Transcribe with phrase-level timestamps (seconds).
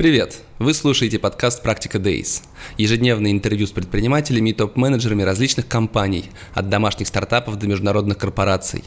[0.00, 0.38] Привет!
[0.58, 2.42] Вы слушаете подкаст «Практика Days».
[2.78, 8.82] Ежедневное интервью с предпринимателями и топ-менеджерами различных компаний, от домашних стартапов до международных корпораций.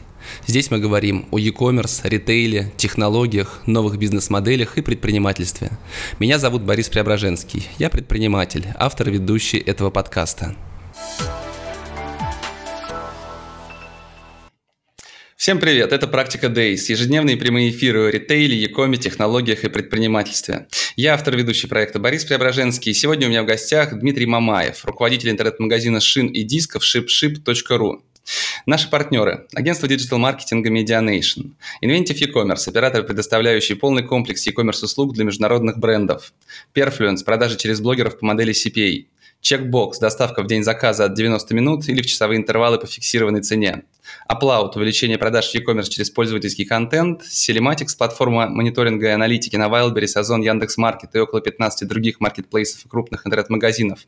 [0.47, 5.69] Здесь мы говорим о e-commerce, ритейле, технологиях, новых бизнес-моделях и предпринимательстве.
[6.18, 7.68] Меня зовут Борис Преображенский.
[7.77, 10.55] Я предприниматель, автор и ведущий этого подкаста.
[15.44, 20.68] Всем привет, это «Практика Days», ежедневные прямые эфиры о ритейле, якоме, технологиях и предпринимательстве.
[20.95, 25.32] Я автор ведущий проекта Борис Преображенский, и сегодня у меня в гостях Дмитрий Мамаев, руководитель
[25.32, 27.99] интернет-магазина шин и дисков shipship.ru.
[28.66, 31.52] Наши партнеры– агентство диджитал-маркетинга Medianation,
[31.84, 36.32] Inventive e-commerce, оператор, предоставляющий полный комплекс e-commerce услуг для международных брендов,
[36.73, 39.07] Perfluence, продажи через блогеров по модели CPA,
[39.41, 43.84] Checkbox– доставка в день заказа от 90 минут или в часовые интервалы по фиксированной цене.
[44.30, 47.22] Upload– увеличение продаж в e-commerce через пользовательский контент.
[47.23, 52.90] Selematics– платформа мониторинга и аналитики на Wildberries, Озон, Яндекс.Маркет и около 15 других маркетплейсов и
[52.90, 53.99] крупных интернет-магазинов.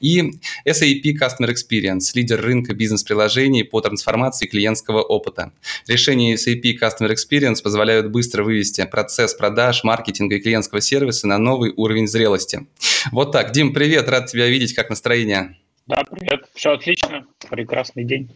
[0.00, 0.32] И
[0.66, 5.52] SAP Customer Experience– лидер рынка бизнес-приложений по трансформации клиентского опыта.
[5.86, 11.72] Решения SAP Customer Experience позволяют быстро вывести процесс продаж, маркетинга и клиентского сервиса на новый
[11.76, 12.66] уровень зрелости.
[13.12, 13.52] Вот так.
[13.52, 14.74] Дим, привет, рад тебя видеть.
[14.74, 15.56] Как настроение?
[15.86, 16.44] Да, привет.
[16.54, 17.26] Все отлично.
[17.48, 18.30] Прекрасный день.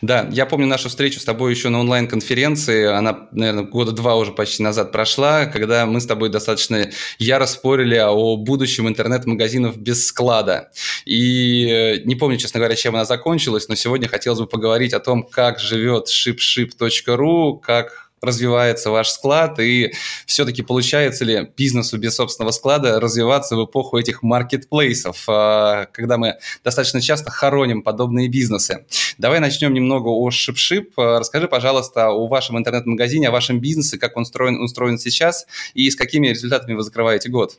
[0.00, 2.86] Да, я помню нашу встречу с тобой еще на онлайн-конференции.
[2.86, 7.96] Она, наверное, года два уже почти назад прошла, когда мы с тобой достаточно яро спорили
[7.96, 10.70] о будущем интернет-магазинов без склада.
[11.04, 15.00] И э, не помню, честно говоря, чем она закончилась, но сегодня хотелось бы поговорить о
[15.00, 19.92] том, как живет shipship.ru, как развивается ваш склад, и
[20.26, 26.36] все-таки получается ли бизнесу без собственного склада развиваться в эпоху этих маркетплейсов, а, когда мы
[26.64, 28.86] достаточно часто хороним подобные бизнесы.
[29.18, 30.92] Давай начнем немного о ShipShip.
[30.96, 35.90] А, расскажи, пожалуйста, о вашем интернет-магазине, о вашем бизнесе, как он устроен, устроен сейчас и
[35.90, 37.58] с какими результатами вы закрываете год.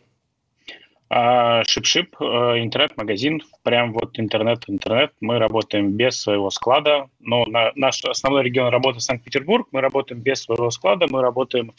[1.09, 2.25] Шип-шип, э,
[2.59, 5.13] интернет-магазин, прям вот интернет-интернет.
[5.21, 10.43] Мы работаем без своего склада, но на, наш основной регион работы Санкт-Петербург, мы работаем без
[10.43, 11.73] своего склада, мы работаем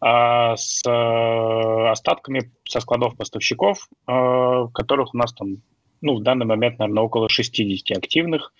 [0.00, 5.62] а, с а, остатками со складов поставщиков, а, которых у нас там
[6.02, 8.52] ну, в данный момент, наверное, около 60 активных.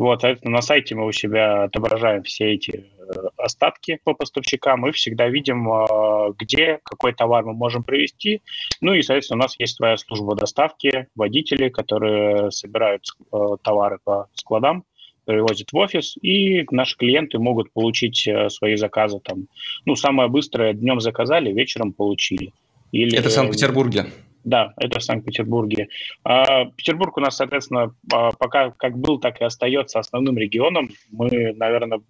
[0.00, 4.92] Вот, соответственно, на сайте мы у себя отображаем все эти Э, остатки по поставщикам, мы
[4.92, 8.42] всегда видим, э, где, какой товар мы можем привезти.
[8.80, 14.28] Ну и, соответственно, у нас есть своя служба доставки, водители, которые собирают э, товары по
[14.34, 14.84] складам,
[15.24, 19.46] привозят в офис, и наши клиенты могут получить свои заказы там.
[19.84, 22.52] Ну, самое быстрое, днем заказали, вечером получили.
[22.90, 23.16] Или...
[23.16, 24.06] Это в Санкт-Петербурге?
[24.44, 25.88] Да, это в Санкт-Петербурге.
[26.24, 30.90] А, Петербург у нас, соответственно, а, пока как был, так и остается основным регионом.
[31.10, 32.00] Мы, наверное,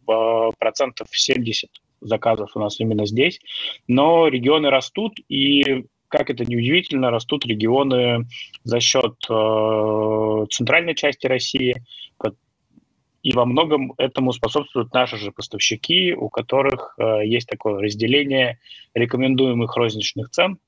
[0.59, 1.71] процентов 70
[2.01, 3.41] заказов у нас именно здесь.
[3.89, 8.27] Но регионы растут, и как это неудивительно, растут регионы
[8.65, 11.77] за счет э, центральной части России,
[13.23, 18.59] и во многом этому способствуют наши же поставщики, у которых э, есть такое разделение
[18.95, 20.59] рекомендуемых розничных цен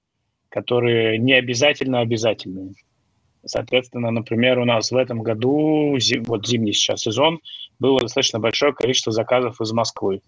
[0.53, 2.75] которые не обязательно обязательные.
[3.45, 7.41] Соответственно, например, у нас в этом году, зим, вот зимний сейчас сезон,
[7.81, 10.21] было достаточно большое количество заказов из Москвы,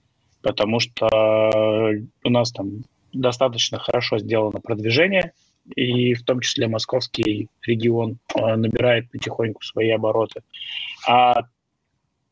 [0.42, 1.92] потому что
[2.24, 5.32] у нас там достаточно хорошо сделано продвижение,
[5.76, 10.42] и в том числе московский регион э, набирает потихоньку свои обороты.
[11.06, 11.44] А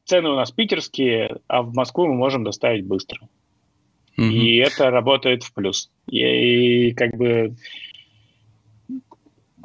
[0.04, 3.20] цены у нас питерские, а в Москву мы можем доставить быстро.
[4.18, 4.30] Mm-hmm.
[4.30, 5.90] И это работает в плюс.
[6.06, 7.54] И, и как бы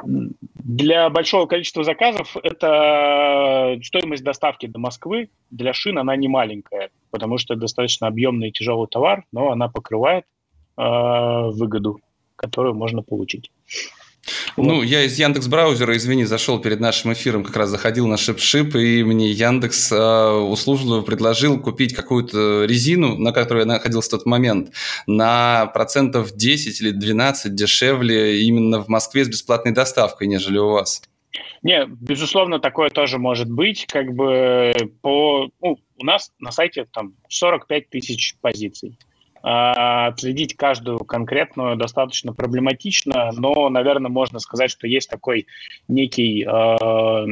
[0.03, 7.37] для большого количества заказов это стоимость доставки до Москвы для шин она не маленькая, потому
[7.37, 10.25] что достаточно объемный и тяжелый товар, но она покрывает
[10.77, 11.99] э, выгоду,
[12.35, 13.51] которую можно получить.
[14.57, 18.75] Ну, я из Яндекс браузера, извини, зашел перед нашим эфиром, как раз заходил на ShipShip,
[18.79, 24.25] и мне Яндекс э, услужливо предложил купить какую-то резину, на которой я находился в тот
[24.25, 24.71] момент,
[25.05, 31.03] на процентов 10 или 12 дешевле именно в Москве с бесплатной доставкой, нежели у вас.
[31.61, 33.85] Не, безусловно, такое тоже может быть.
[33.85, 38.97] Как бы по, ну, у нас на сайте там 45 тысяч позиций.
[39.49, 45.47] А, отследить каждую конкретную достаточно проблематично, но, наверное, можно сказать, что есть такой
[45.87, 47.25] некий э,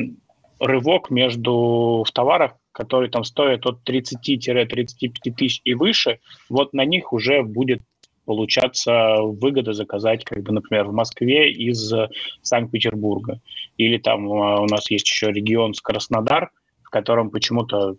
[0.61, 7.11] рывок между в товарах, которые там стоят от 30-35 тысяч и выше, вот на них
[7.11, 7.81] уже будет
[8.23, 11.93] получаться выгода заказать, как бы, например, в Москве из
[12.41, 13.41] Санкт-Петербурга.
[13.75, 16.51] Или там у нас есть еще регион с Краснодар,
[16.81, 17.97] в котором почему-то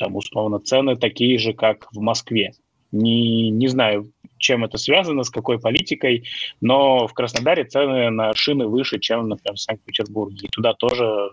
[0.00, 2.50] там условно цены такие же, как в Москве.
[2.94, 6.24] Не, не знаю, чем это связано, с какой политикой,
[6.60, 10.46] но в Краснодаре цены на шины выше, чем, например, в Санкт-Петербурге.
[10.46, 11.30] И туда тоже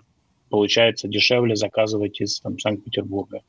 [0.49, 3.41] получается дешевле заказывать из там, Санкт-Петербурга.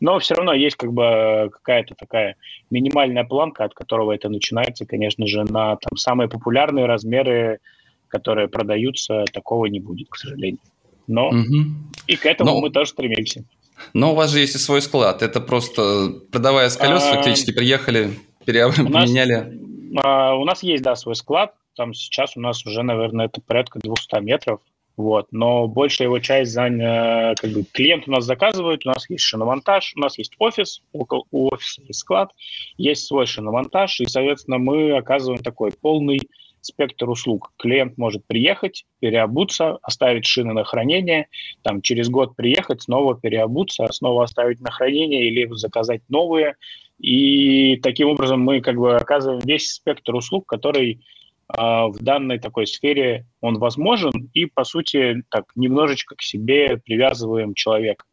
[0.00, 2.36] Но все равно есть как бы какая-то такая
[2.70, 7.60] минимальная планка, от которого это начинается, конечно же, на там, самые популярные размеры,
[8.08, 10.60] которые продаются, такого не будет, к сожалению.
[11.06, 11.66] Но угу.
[12.06, 12.60] и к этому Но...
[12.60, 13.44] мы тоже стремимся.
[13.92, 15.22] Но у вас же есть и свой склад.
[15.22, 17.16] Это просто продавая с колес, а...
[17.16, 18.10] фактически приехали,
[18.44, 19.60] переменяли.
[20.02, 21.54] А, у нас есть, да, свой склад.
[21.76, 24.60] Там сейчас у нас уже, наверное, это порядка 200 метров.
[24.96, 25.28] Вот.
[25.30, 29.94] Но большая его часть заняла, как бы клиент у нас заказывает, у нас есть шиномонтаж,
[29.96, 32.32] у нас есть офис, около у офиса есть склад,
[32.76, 36.20] есть свой шиномонтаж, и, соответственно, мы оказываем такой полный
[36.62, 37.52] спектр услуг.
[37.58, 41.28] Клиент может приехать, переобуться, оставить шины на хранение,
[41.62, 46.56] там через год приехать, снова переобуться, снова оставить на хранение или заказать новые.
[46.98, 51.00] И таким образом мы как бы оказываем весь спектр услуг, который
[51.48, 57.54] а, в данной такой сфере он возможен, и, по сути, так немножечко к себе привязываем
[57.54, 58.04] человека.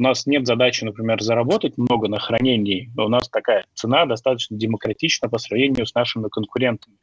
[0.00, 2.90] У нас нет задачи, например, заработать много на хранении.
[2.96, 6.96] У нас такая цена достаточно демократична по сравнению с нашими конкурентами.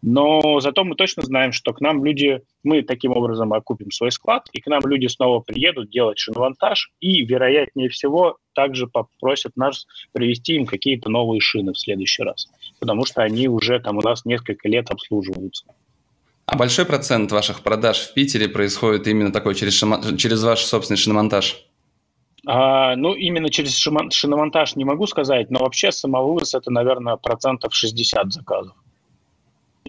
[0.00, 4.48] Но зато мы точно знаем, что к нам люди, мы таким образом окупим свой склад,
[4.54, 10.54] и к нам люди снова приедут делать шиномонтаж, и, вероятнее всего, также попросят нас привезти
[10.54, 12.48] им какие-то новые шины в следующий раз,
[12.80, 15.66] потому что они уже там у нас несколько лет обслуживаются.
[16.46, 19.74] А большой процент ваших продаж в Питере происходит именно такой через,
[20.16, 21.67] через ваш собственный шиномонтаж?
[22.50, 28.32] А, ну, именно через шиномонтаж не могу сказать, но вообще самовывоз это, наверное, процентов 60
[28.32, 28.74] заказов.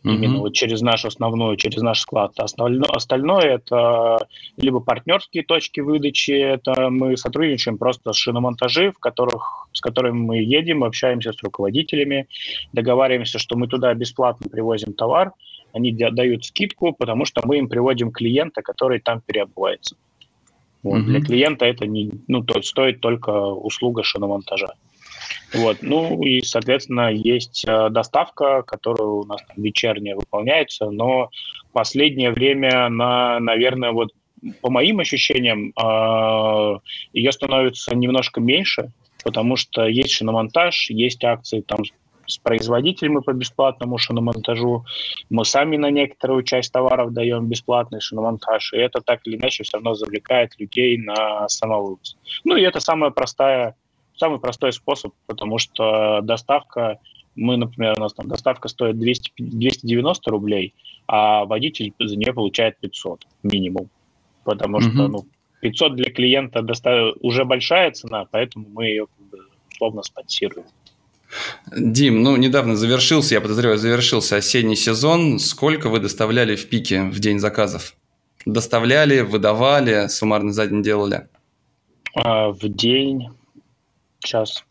[0.03, 0.13] Mm-hmm.
[0.13, 2.33] Именно вот через нашу основную, через наш склад.
[2.37, 4.27] Остальное, остальное это
[4.57, 10.37] либо партнерские точки выдачи, это мы сотрудничаем просто с шиномонтажи, в которых, с которыми мы
[10.39, 12.27] едем, общаемся с руководителями,
[12.73, 15.31] договариваемся, что мы туда бесплатно привозим товар,
[15.71, 19.95] они дают скидку, потому что мы им приводим клиента, который там переобувается.
[20.83, 20.99] Вот.
[20.99, 21.05] Mm-hmm.
[21.05, 24.73] Для клиента это не, ну, то есть стоит только услуга шиномонтажа.
[25.53, 25.77] Вот.
[25.81, 31.29] Ну и, соответственно, есть э, доставка, которая у нас там вечерняя выполняется, но
[31.73, 34.09] последнее время она, наверное, вот
[34.61, 36.79] по моим ощущениям, э,
[37.13, 38.91] ее становится немножко меньше,
[39.23, 41.79] потому что есть шиномонтаж, есть акции там
[42.29, 44.85] с производителями по бесплатному шиномонтажу.
[45.29, 49.77] Мы сами на некоторую часть товаров даем бесплатный шиномонтаж, и это так или иначе все
[49.77, 52.17] равно завлекает людей на самовывоз.
[52.43, 53.75] Ну и это самая простая,
[54.15, 56.99] самый простой способ, потому что доставка,
[57.35, 60.73] мы, например, у нас там доставка стоит 200, 290 рублей,
[61.07, 63.89] а водитель за нее получает 500 минимум,
[64.43, 64.91] потому mm-hmm.
[64.91, 65.25] что ну,
[65.61, 69.07] 500 для клиента доста- уже большая цена, поэтому мы ее
[69.71, 70.65] условно спонсируем.
[71.71, 75.39] Дим, ну недавно завершился, я подозреваю, завершился осенний сезон.
[75.39, 77.95] Сколько вы доставляли в пике в день заказов?
[78.45, 81.27] Доставляли, выдавали, суммарно за день делали?
[82.15, 83.29] А, в день,
[84.19, 84.65] сейчас.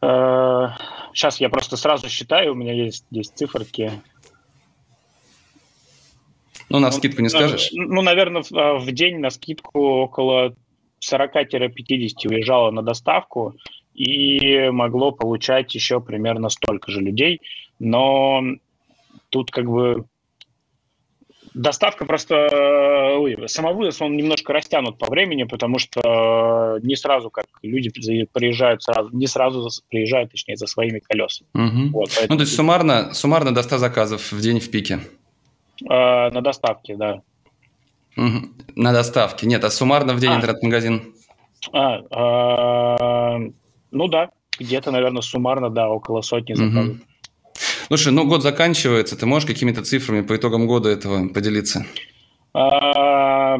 [0.00, 0.76] А,
[1.12, 3.90] сейчас я просто сразу считаю, у меня есть здесь циферки.
[6.68, 7.70] Ну, на ну, скидку не скажешь?
[7.72, 10.54] Ну, наверное, в, а, в день на скидку около
[11.00, 13.54] 40-50 уезжало на доставку
[13.94, 17.40] и могло получать еще примерно столько же людей.
[17.78, 18.42] Но
[19.30, 20.04] тут как бы
[21.54, 22.48] доставка просто...
[23.18, 27.90] Ой, самовывоз, он немножко растянут по времени, потому что не сразу, как люди
[28.32, 31.48] приезжают сразу, не сразу приезжают, точнее, за своими колесами.
[31.54, 31.90] Угу.
[31.92, 32.30] Вот, поэтому...
[32.30, 35.00] Ну, то есть суммарно, суммарно до 100 заказов в день в пике?
[35.88, 37.22] Э, на доставке, да.
[38.16, 38.48] Угу.
[38.76, 39.46] На доставке.
[39.46, 40.36] Нет, а суммарно в день а.
[40.36, 41.14] интернет-магазин?
[41.72, 43.38] А, а,
[43.92, 46.96] ну да, где-то, наверное, суммарно, да, около сотни заказов.
[46.96, 46.98] Угу.
[47.88, 51.86] Слушай, ну год заканчивается, ты можешь какими-то цифрами по итогам года этого поделиться?
[52.54, 53.58] А,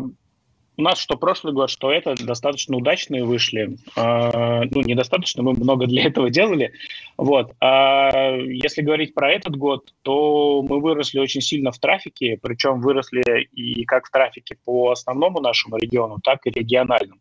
[0.77, 3.77] у нас что прошлый год, что это достаточно удачные вышли.
[3.95, 6.73] А, ну, недостаточно, мы много для этого делали.
[7.19, 7.53] Вот.
[7.61, 13.23] А если говорить про этот год, то мы выросли очень сильно в трафике, причем выросли
[13.53, 17.21] и как в трафике по основному нашему региону, так и региональному.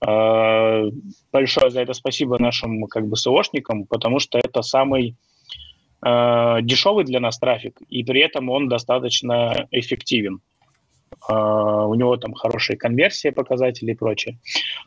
[0.00, 0.84] А,
[1.32, 5.16] большое за это спасибо нашим как бы СОшникам, потому что это самый
[6.02, 10.40] э, дешевый для нас трафик, и при этом он достаточно эффективен.
[11.28, 14.38] Э, у него там хорошие конверсии, показатели и прочее.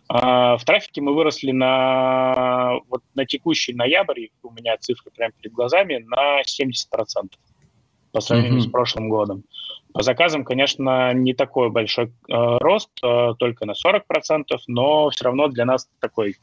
[0.10, 5.54] Э, в трафике мы выросли на, вот на текущий ноябрь, у меня цифры прямо перед
[5.54, 7.30] глазами, на 70%
[8.14, 8.70] по сравнению mm-hmm.
[8.70, 9.44] с прошлым годом.
[9.94, 15.50] По заказам, конечно, не такой большой э, рост, э, только на 40%, но все равно
[15.50, 16.38] для нас такой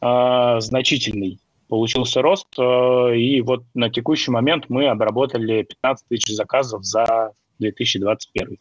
[0.00, 1.38] э, значительный
[1.68, 8.58] получился рост, э, и вот на текущий момент мы обработали 15 тысяч заказов за 2021.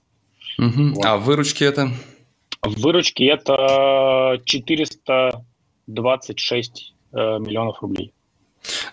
[0.60, 0.94] Угу.
[0.96, 1.06] Вот.
[1.06, 1.92] А выручки это?
[2.62, 8.14] Выручки это 426 э, миллионов рублей.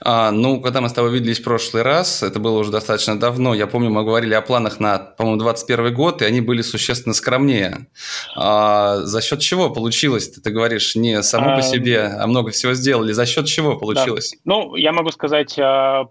[0.00, 3.54] А, ну, когда мы с тобой виделись в прошлый раз, это было уже достаточно давно,
[3.54, 7.86] я помню, мы говорили о планах на, по-моему, 21 год, и они были существенно скромнее.
[8.36, 10.28] А, за счет чего получилось?
[10.30, 13.12] Ты, ты говоришь, не само по себе, а много всего сделали.
[13.12, 14.32] За счет чего получилось?
[14.32, 14.38] Да.
[14.44, 16.06] Ну, я могу сказать, а,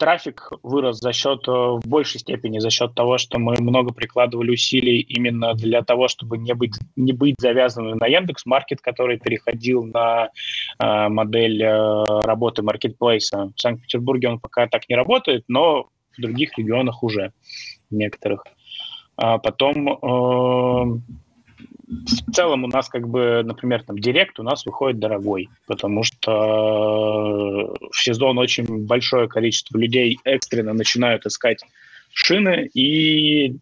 [0.00, 4.50] трафик вырос за счет, э, в большей степени за счет того, что мы много прикладывали
[4.50, 9.84] усилий именно для того, чтобы не быть, не быть завязанным на Яндекс Маркет, который переходил
[9.84, 10.30] на
[10.78, 13.52] э, модель э, работы маркетплейса.
[13.54, 17.32] В Санкт-Петербурге он пока так не работает, но в других регионах уже,
[17.90, 18.44] некоторых.
[19.16, 21.00] А потом э,
[21.90, 27.74] в целом у нас как бы, например, там Директ у нас выходит дорогой, потому что
[27.90, 31.64] в сезон очень большое количество людей экстренно начинают искать
[32.12, 33.56] шины, и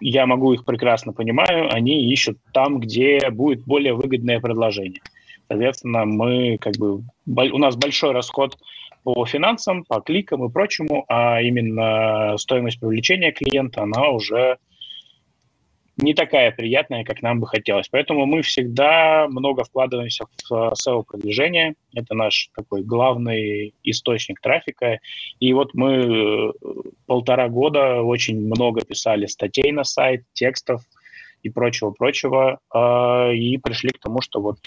[0.00, 5.00] я могу их прекрасно понимаю, они ищут там, где будет более выгодное предложение.
[5.48, 8.56] Соответственно, мы как бы у нас большой расход
[9.02, 14.58] по финансам, по кликам и прочему, а именно стоимость привлечения клиента, она уже
[16.02, 17.88] не такая приятная, как нам бы хотелось.
[17.88, 21.74] Поэтому мы всегда много вкладываемся в э, SEO-продвижение.
[21.94, 24.98] Это наш такой главный источник трафика.
[25.38, 26.52] И вот мы э,
[27.06, 30.82] полтора года очень много писали статей на сайт, текстов
[31.42, 34.58] и прочего-прочего, э, и пришли к тому, что вот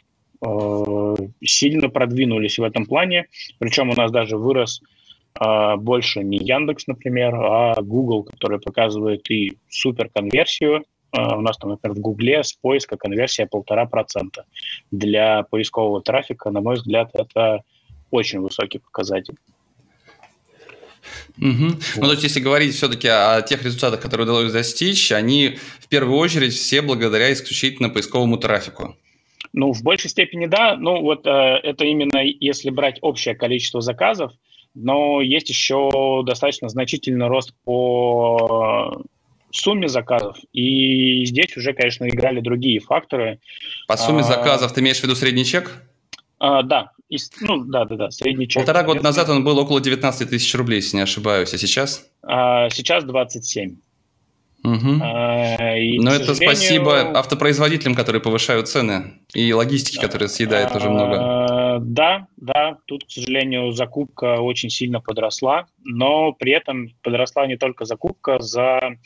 [1.43, 3.27] сильно продвинулись в этом плане.
[3.57, 4.81] Причем у нас даже вырос
[5.77, 11.71] больше не Яндекс, например, а Google, который показывает и супер конверсию, а, у нас там,
[11.71, 14.45] например, в Гугле с поиска конверсия полтора процента.
[14.91, 17.62] Для поискового трафика, на мой взгляд, это
[18.12, 19.35] очень высокий показатель.
[21.38, 21.67] Угу.
[21.67, 21.97] Вот.
[21.97, 26.17] Ну, то есть, если говорить все-таки о тех результатах, которые удалось достичь, они в первую
[26.17, 28.95] очередь все благодаря исключительно поисковому трафику.
[29.53, 30.75] Ну, в большей степени да.
[30.75, 34.31] Ну, вот э, это именно если брать общее количество заказов,
[34.74, 39.01] но есть еще достаточно значительный рост по
[39.55, 40.38] сумме заказов.
[40.53, 43.39] И здесь уже, конечно, играли другие факторы.
[43.88, 45.71] По сумме а, заказов ты имеешь в виду средний чек?
[46.39, 48.63] А, да, и, ну, да, да, да, средний чек.
[48.63, 52.09] Полтора года назад он был около 19 тысяч рублей, если не ошибаюсь, а сейчас?
[52.24, 53.77] А, сейчас 27.
[54.63, 55.00] Угу.
[55.01, 56.55] А, и, Но это сожалению...
[56.57, 61.79] спасибо автопроизводителям, которые повышают цены, и логистике, которая съедает а, тоже много.
[61.81, 67.85] Да, да, тут, к сожалению, закупка очень сильно подросла, но при этом подросла не только
[67.85, 68.97] закупка, за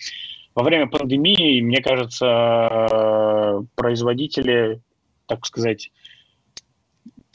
[0.55, 4.81] во время пандемии, мне кажется, производители,
[5.25, 5.91] так сказать,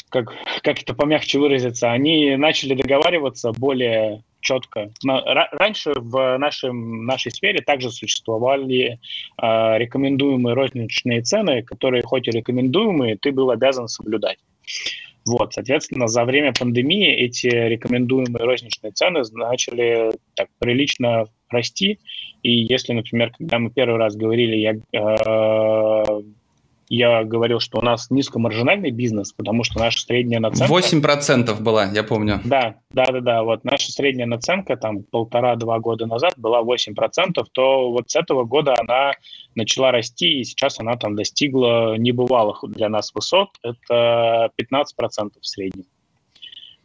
[0.08, 4.90] как, как это помягче выразиться, они начали договариваться более четко.
[5.04, 9.00] Раньше в нашем, нашей сфере также существовали
[9.42, 14.38] э, рекомендуемые розничные цены, которые хоть и рекомендуемые, ты был обязан соблюдать.
[15.26, 21.98] Вот, соответственно, за время пандемии эти рекомендуемые розничные цены начали так прилично расти.
[22.42, 26.22] И если, например, когда мы первый раз говорили, я, э,
[26.88, 30.72] я говорил, что у нас низкомаржинальный бизнес, потому что наша средняя наценка...
[30.72, 32.40] 8% была, я помню.
[32.44, 33.42] Да, да, да, да.
[33.42, 36.92] Вот наша средняя наценка там полтора-два года назад была 8%,
[37.52, 39.12] то вот с этого года она
[39.54, 43.48] начала расти, и сейчас она там достигла небывалых для нас высот.
[43.62, 45.84] Это 15% в среднем.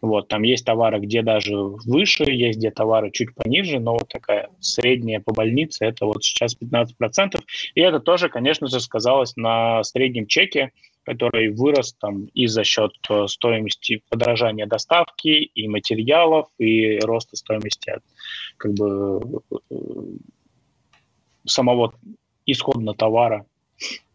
[0.02, 4.50] Вот, там есть товары, где даже выше, есть где товары чуть пониже, но вот такая
[4.60, 7.40] средняя по больнице это вот сейчас 15%.
[7.76, 10.72] И это тоже, конечно же, сказалось на среднем чеке,
[11.04, 17.94] который вырос там и за счет э, стоимости подорожания доставки, и материалов, и роста стоимости
[18.58, 19.42] как бы
[19.72, 19.76] э,
[21.46, 21.94] самого
[22.46, 23.46] исходного товара.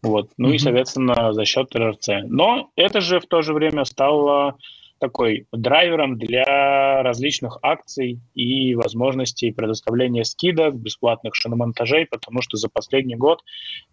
[0.01, 0.29] Вот.
[0.37, 0.55] Ну mm-hmm.
[0.55, 2.09] и, соответственно, за счет РРЦ.
[2.27, 4.57] Но это же в то же время стало
[4.99, 13.15] такой драйвером для различных акций и возможностей предоставления скидок, бесплатных шиномонтажей, потому что за последний
[13.15, 13.41] год,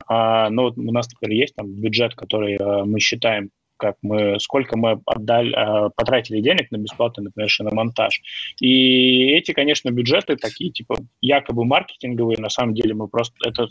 [0.07, 3.51] а, ну, у нас теперь есть там бюджет, который а, мы считаем
[3.83, 8.23] как мы, сколько мы отдали, а, потратили денег на бесплатный, например, шиномонтаж.
[8.61, 13.67] И эти, конечно, бюджеты такие, типа, якобы маркетинговые, на самом деле мы просто, это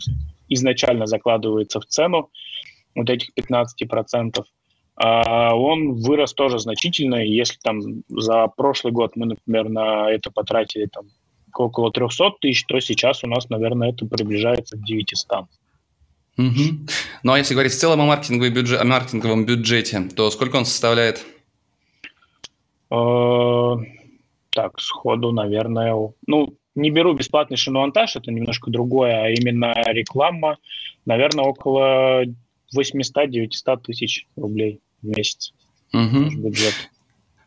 [0.50, 2.30] изначально закладывается в цену
[2.94, 4.44] вот этих 15%.
[4.96, 7.16] А, он вырос тоже значительно.
[7.16, 11.06] Если там за прошлый год мы, например, на это потратили там
[11.54, 15.46] около 300 тысяч, то сейчас у нас, наверное, это приближается к 900.
[16.38, 16.46] Угу.
[17.24, 21.24] Ну а если говорить в целом о, бюджете, о маркетинговом бюджете, то сколько он составляет?
[22.90, 23.76] Э,
[24.50, 25.94] так, сходу, наверное,
[26.26, 30.56] ну, не беру бесплатный шиномонтаж, это немножко другое, а именно реклама,
[31.04, 32.24] наверное, около
[32.76, 35.52] 800-900 тысяч рублей в месяц.
[35.92, 36.42] Угу.
[36.42, 36.74] Бюджет.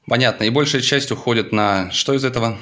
[0.07, 0.43] Понятно.
[0.43, 2.57] И большая часть уходит на что из этого?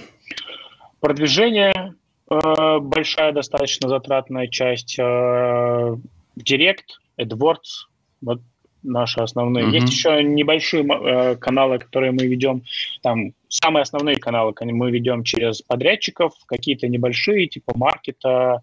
[1.02, 1.96] Продвижение,
[2.30, 5.96] э, большая достаточно затратная часть, э,
[6.36, 7.88] Директ, AdWords,
[8.22, 8.42] вот
[8.84, 9.66] наши основные.
[9.66, 9.72] Mm-hmm.
[9.72, 12.64] Есть еще небольшие э, каналы, которые мы ведем.
[13.02, 18.62] Там самые основные каналы мы ведем через подрядчиков, какие-то небольшие, типа маркета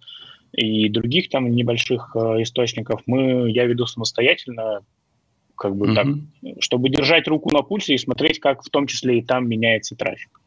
[0.52, 3.02] и других там небольших э, источников.
[3.06, 4.80] Мы я веду самостоятельно,
[5.56, 5.94] как бы mm-hmm.
[5.94, 9.94] так, чтобы держать руку на пульсе и смотреть, как в том числе и там меняется
[9.96, 10.40] трафик.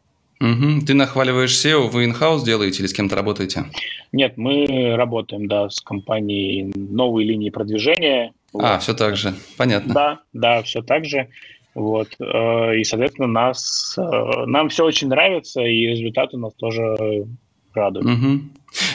[0.43, 0.85] Угу.
[0.85, 3.65] Ты нахваливаешь SEO, вы in-house делаете или с кем-то работаете?
[4.11, 8.33] Нет, мы работаем, да, с компанией новой линии продвижения.
[8.53, 8.81] А, вот.
[8.81, 9.93] все так же, понятно.
[9.93, 11.29] Да, да, все так же.
[11.75, 12.09] Вот.
[12.19, 17.25] Э, и, соответственно, нас, э, нам все очень нравится, и результаты нас тоже
[17.73, 18.05] радуют.
[18.05, 18.41] Угу.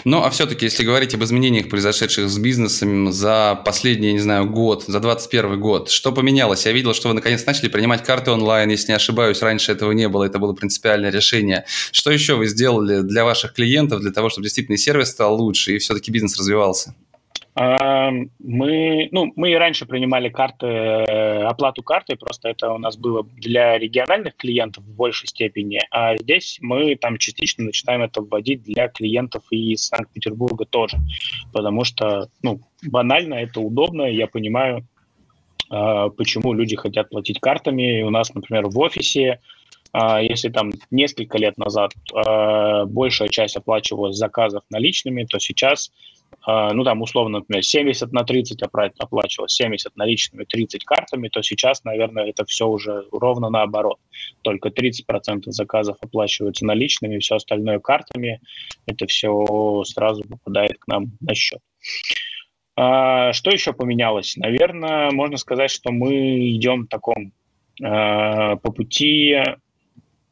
[0.04, 4.84] Ну, а все-таки, если говорить об изменениях, произошедших с бизнесом за последний, не знаю, год,
[4.86, 6.66] за 2021 год, что поменялось?
[6.66, 10.08] Я видел, что вы наконец начали принимать карты онлайн, если не ошибаюсь, раньше этого не
[10.08, 11.64] было, это было принципиальное решение.
[11.92, 15.78] Что еще вы сделали для ваших клиентов, для того, чтобы действительно сервис стал лучше и
[15.78, 16.94] все-таки бизнес развивался?
[17.60, 23.24] Мы, ну, мы и раньше принимали карты, э, оплату карты, просто это у нас было
[23.24, 28.86] для региональных клиентов в большей степени, а здесь мы там частично начинаем это вводить для
[28.86, 30.98] клиентов и из Санкт-Петербурга тоже,
[31.52, 34.86] потому что, ну, банально, это удобно, я понимаю,
[35.68, 38.02] а, почему люди хотят платить картами.
[38.02, 39.40] У нас, например, в офисе
[39.92, 45.90] а, если там несколько лет назад э, большая часть оплачивалась заказов наличными, то сейчас
[46.46, 52.26] ну там условно, например, 70 на 30 оплачивалось, 70 наличными, 30 картами, то сейчас, наверное,
[52.26, 53.98] это все уже ровно наоборот.
[54.42, 58.40] Только 30% заказов оплачиваются наличными, все остальное картами.
[58.86, 61.60] Это все сразу попадает к нам на счет.
[62.80, 64.36] А, что еще поменялось?
[64.36, 67.32] Наверное, можно сказать, что мы идем в таком
[67.82, 69.36] а, по пути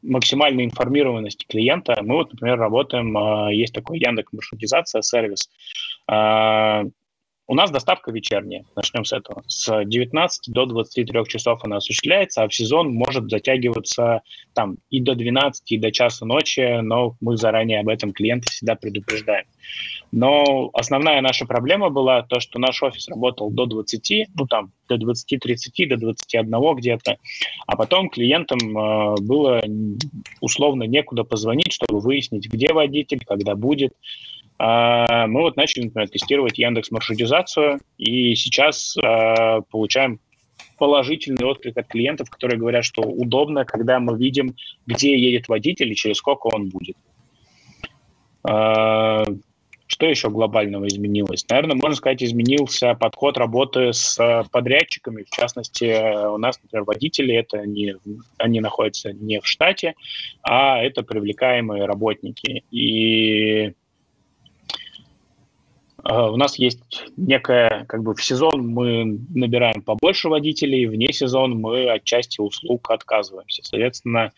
[0.07, 1.95] максимальной информированности клиента.
[2.01, 5.49] Мы вот, например, работаем, есть такой Яндекс маршрутизация сервис.
[7.49, 9.41] У нас доставка вечерняя, начнем с этого.
[9.47, 14.21] С 19 до 23 часов она осуществляется, а в сезон может затягиваться
[14.53, 18.75] там и до 12, и до часа ночи, но мы заранее об этом клиента всегда
[18.75, 19.45] предупреждаем.
[20.11, 24.95] Но основная наша проблема была то, что наш офис работал до 20, ну там до
[24.95, 27.17] 20-30, до 21 где-то,
[27.65, 29.61] а потом клиентам э, было
[30.41, 33.93] условно некуда позвонить, чтобы выяснить, где водитель, когда будет.
[34.59, 40.19] А, мы вот начали, например, тестировать Яндекс маршрутизацию, и сейчас а, получаем
[40.77, 45.95] положительный отклик от клиентов, которые говорят, что удобно, когда мы видим, где едет водитель и
[45.95, 46.97] через сколько он будет.
[48.43, 49.23] А,
[49.85, 51.45] что еще глобального изменилось?
[51.49, 54.17] Наверное, можно сказать, изменился подход работы с
[54.51, 55.23] подрядчиками.
[55.23, 57.95] В частности, у нас, например, водители, это не,
[58.37, 59.95] они находятся не в штате,
[60.41, 62.63] а это привлекаемые работники.
[62.69, 63.73] И
[66.09, 66.79] у нас есть
[67.17, 72.89] некая, как бы в сезон мы набираем побольше водителей, вне сезон мы от части услуг
[72.89, 73.61] отказываемся.
[73.63, 74.31] Соответственно,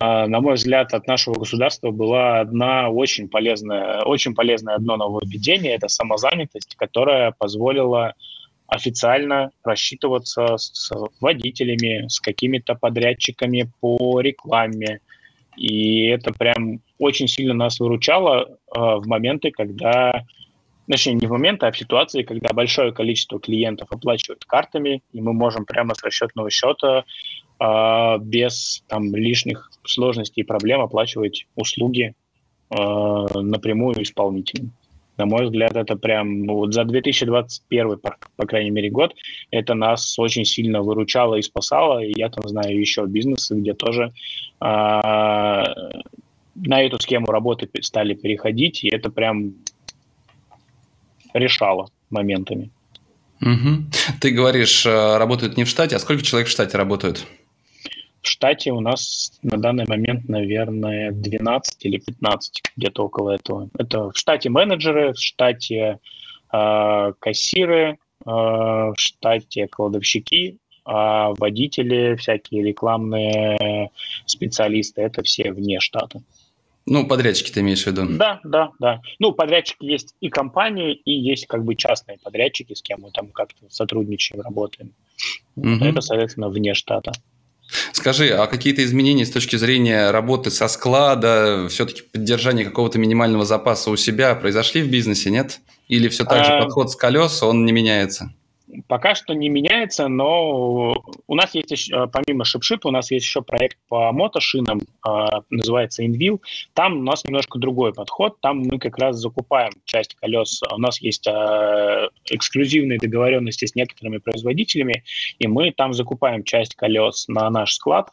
[0.00, 5.74] а, на мой взгляд, от нашего государства была одна очень полезная, очень полезное одно нововведение,
[5.74, 8.14] это самозанятость, которая позволила
[8.66, 10.90] официально рассчитываться с
[11.20, 15.00] водителями, с какими-то подрядчиками по рекламе.
[15.56, 20.26] И это прям очень сильно нас выручало э, в моменты, когда
[20.88, 25.32] точнее, не в момент, а в ситуации, когда большое количество клиентов оплачивают картами, и мы
[25.32, 27.04] можем прямо с расчетного счета
[27.60, 32.14] э, без там, лишних сложностей и проблем оплачивать услуги
[32.70, 34.72] э, напрямую исполнителям.
[35.16, 39.14] На мой взгляд, это прям ну, вот за 2021, по, по крайней мере, год,
[39.50, 42.04] это нас очень сильно выручало и спасало.
[42.04, 44.12] И я там знаю еще бизнесы, где тоже
[44.60, 49.54] э, на эту схему работы стали переходить, и это прям
[51.38, 52.70] решала моментами.
[53.40, 53.84] Угу.
[54.20, 57.26] Ты говоришь, э, работают не в штате, а сколько человек в штате работают?
[58.22, 63.68] В штате у нас на данный момент, наверное, 12 или 15, где-то около этого.
[63.78, 65.98] Это в штате менеджеры, в штате
[66.52, 73.90] э, кассиры, э, в штате кладовщики, а водители, всякие рекламные
[74.24, 76.20] специалисты, это все вне штата.
[76.88, 78.06] Ну, подрядчики ты имеешь в виду?
[78.08, 79.00] Да, да, да.
[79.18, 83.32] Ну, подрядчики есть и компании, и есть как бы частные подрядчики, с кем мы там
[83.32, 84.92] как-то сотрудничаем, работаем.
[85.56, 85.84] Угу.
[85.84, 87.12] Это, соответственно, вне штата.
[87.92, 93.90] Скажи, а какие-то изменения с точки зрения работы со склада, все-таки поддержания какого-то минимального запаса
[93.90, 95.60] у себя произошли в бизнесе, нет?
[95.88, 96.62] Или все так же а...
[96.62, 98.32] подход с колес, он не меняется?
[98.88, 100.94] Пока что не меняется, но
[101.26, 106.04] у нас есть еще, помимо ShipShip, у нас есть еще проект по мотошинам, а, называется
[106.04, 106.40] InView.
[106.74, 108.40] Там у нас немножко другой подход.
[108.40, 110.60] Там мы как раз закупаем часть колес.
[110.72, 115.04] У нас есть а, эксклюзивные договоренности с некоторыми производителями,
[115.38, 118.10] и мы там закупаем часть колес на наш склад.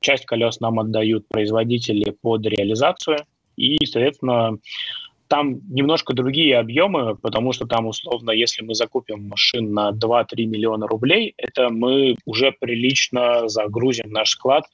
[0.00, 3.18] Часть колес нам отдают производители под реализацию.
[3.56, 4.58] И, соответственно,
[5.32, 10.86] там немножко другие объемы, потому что там, условно, если мы закупим машин на 2-3 миллиона
[10.86, 14.66] рублей, это мы уже прилично загрузим наш склад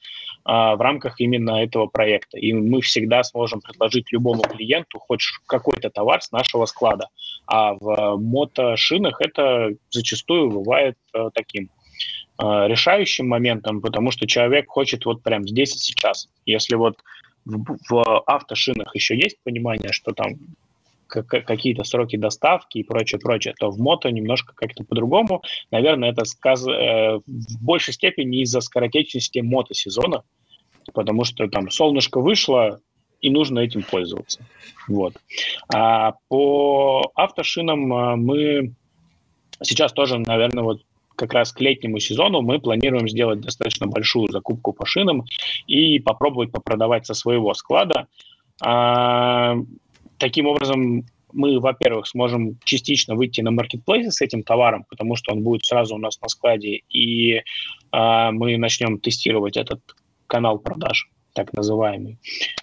[0.43, 2.37] а, в рамках именно этого проекта.
[2.37, 7.07] И мы всегда сможем предложить любому клиенту хоть какой-то товар с нашего склада.
[7.47, 11.69] А в мотошинах это зачастую бывает а, таким
[12.37, 16.27] а, решающим моментом, потому что человек хочет вот прям здесь и сейчас.
[16.45, 16.97] Если вот
[17.49, 20.35] в, в автошинах еще есть понимание, что там
[21.07, 25.41] какие-то сроки доставки и прочее, прочее, то в мото немножко как-то по-другому.
[25.71, 26.67] Наверное, это сказ...
[26.67, 30.23] э, в большей степени из-за скоротечности мотосезона,
[30.93, 32.79] потому что там солнышко вышло,
[33.21, 34.45] и нужно этим пользоваться.
[34.87, 35.15] Вот.
[35.73, 38.73] А по автошинам э, мы
[39.63, 40.81] сейчас тоже, наверное, вот
[41.19, 45.25] как раз к летнему сезону мы планируем сделать достаточно большую закупку по шинам
[45.67, 48.07] и попробовать попродавать со своего склада.
[48.61, 49.57] А,
[50.17, 55.43] таким образом, мы, во-первых, сможем частично выйти на маркетплейсы с этим товаром, потому что он
[55.43, 57.43] будет сразу у нас на складе, и
[57.91, 59.81] а, мы начнем тестировать этот
[60.25, 62.17] канал продаж так называемый.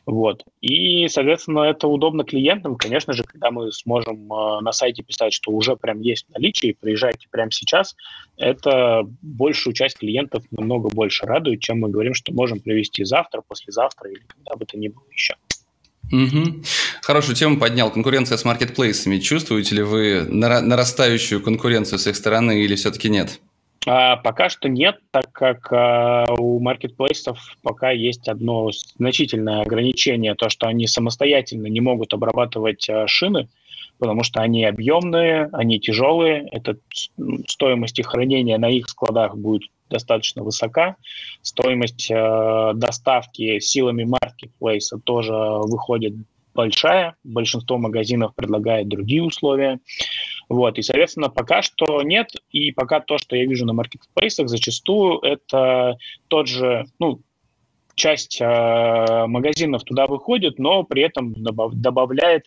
[0.04, 0.44] Вот.
[0.60, 2.76] И, соответственно, это удобно клиентам.
[2.76, 7.26] Конечно же, когда мы сможем э, на сайте писать, что уже прям есть наличие, приезжайте
[7.30, 7.96] прямо сейчас,
[8.36, 14.10] это большую часть клиентов намного больше радует, чем мы говорим, что можем привезти завтра, послезавтра
[14.10, 15.34] или когда бы то ни было еще.
[16.12, 16.62] Угу.
[17.02, 17.90] Хорошую тему поднял.
[17.90, 19.18] Конкуренция с маркетплейсами.
[19.18, 23.40] Чувствуете ли вы нарастающую конкуренцию с их стороны или все-таки нет?
[23.86, 30.48] А, пока что нет, так как а, у маркетплейсов пока есть одно значительное ограничение, то,
[30.48, 33.48] что они самостоятельно не могут обрабатывать а, шины,
[33.98, 36.76] потому что они объемные, они тяжелые, это
[37.46, 40.96] стоимость их хранения на их складах будет достаточно высока,
[41.42, 46.14] стоимость э, доставки силами маркетплейса тоже выходит
[46.56, 49.78] большая, большинство магазинов предлагает другие условия.
[50.48, 55.18] Вот, и, соответственно, пока что нет, и пока то, что я вижу на маркетплейсах, зачастую
[55.20, 57.20] это тот же, ну,
[57.96, 62.44] часть э, магазинов туда выходит, но при этом добав, добавляет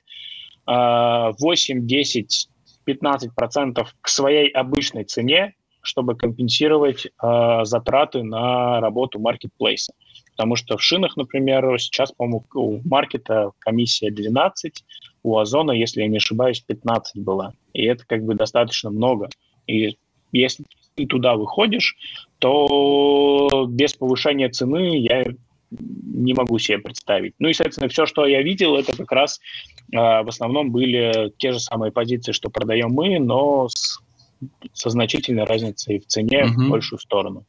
[0.66, 2.50] э, 8, 10,
[2.86, 9.94] 15 процентов к своей обычной цене, чтобы компенсировать э, затраты на работу маркетплейса.
[10.32, 14.86] Потому что в шинах, например, сейчас, по-моему, у маркета комиссия 12,
[15.24, 17.54] у Озона, если я не ошибаюсь, 15 была.
[17.74, 19.30] И это как бы достаточно много.
[19.68, 19.98] И
[20.32, 21.96] если ты туда выходишь,
[22.40, 25.26] то без повышения цены я
[25.72, 27.34] не могу себе представить.
[27.40, 29.40] Ну и, соответственно, все, что я видел, это как раз
[29.92, 34.00] э, в основном были те же самые позиции, что продаем мы, но с,
[34.74, 36.66] со значительной разницей в цене угу.
[36.66, 37.46] в большую сторону.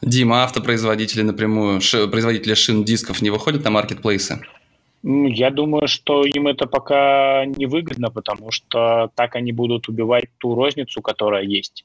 [0.00, 4.40] Дима, автопроизводители напрямую, ши, производители шин дисков не выходят на маркетплейсы?
[5.04, 10.54] Я думаю, что им это пока не выгодно, потому что так они будут убивать ту
[10.54, 11.84] розницу, которая есть,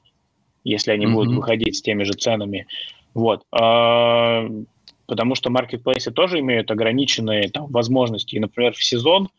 [0.62, 1.12] если они mm-hmm.
[1.12, 2.66] будут выходить с теми же ценами.
[3.14, 3.42] Вот.
[3.50, 4.48] А,
[5.06, 8.36] потому что маркетплейсы тоже имеют ограниченные там, возможности.
[8.36, 9.30] И, например, в сезон,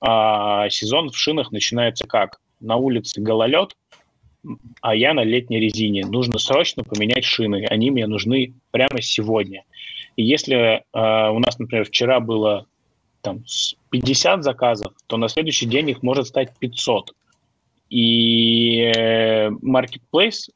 [0.00, 2.38] а, сезон в шинах начинается как?
[2.60, 3.74] На улице гололед,
[4.82, 6.04] а я на летней резине.
[6.04, 7.64] Нужно срочно поменять шины.
[7.70, 9.64] Они мне нужны прямо сегодня.
[10.16, 12.66] И если э, у нас, например, вчера было
[13.22, 13.44] там
[13.90, 17.14] 50 заказов, то на следующий день их может стать 500.
[17.88, 20.50] И э, Marketplace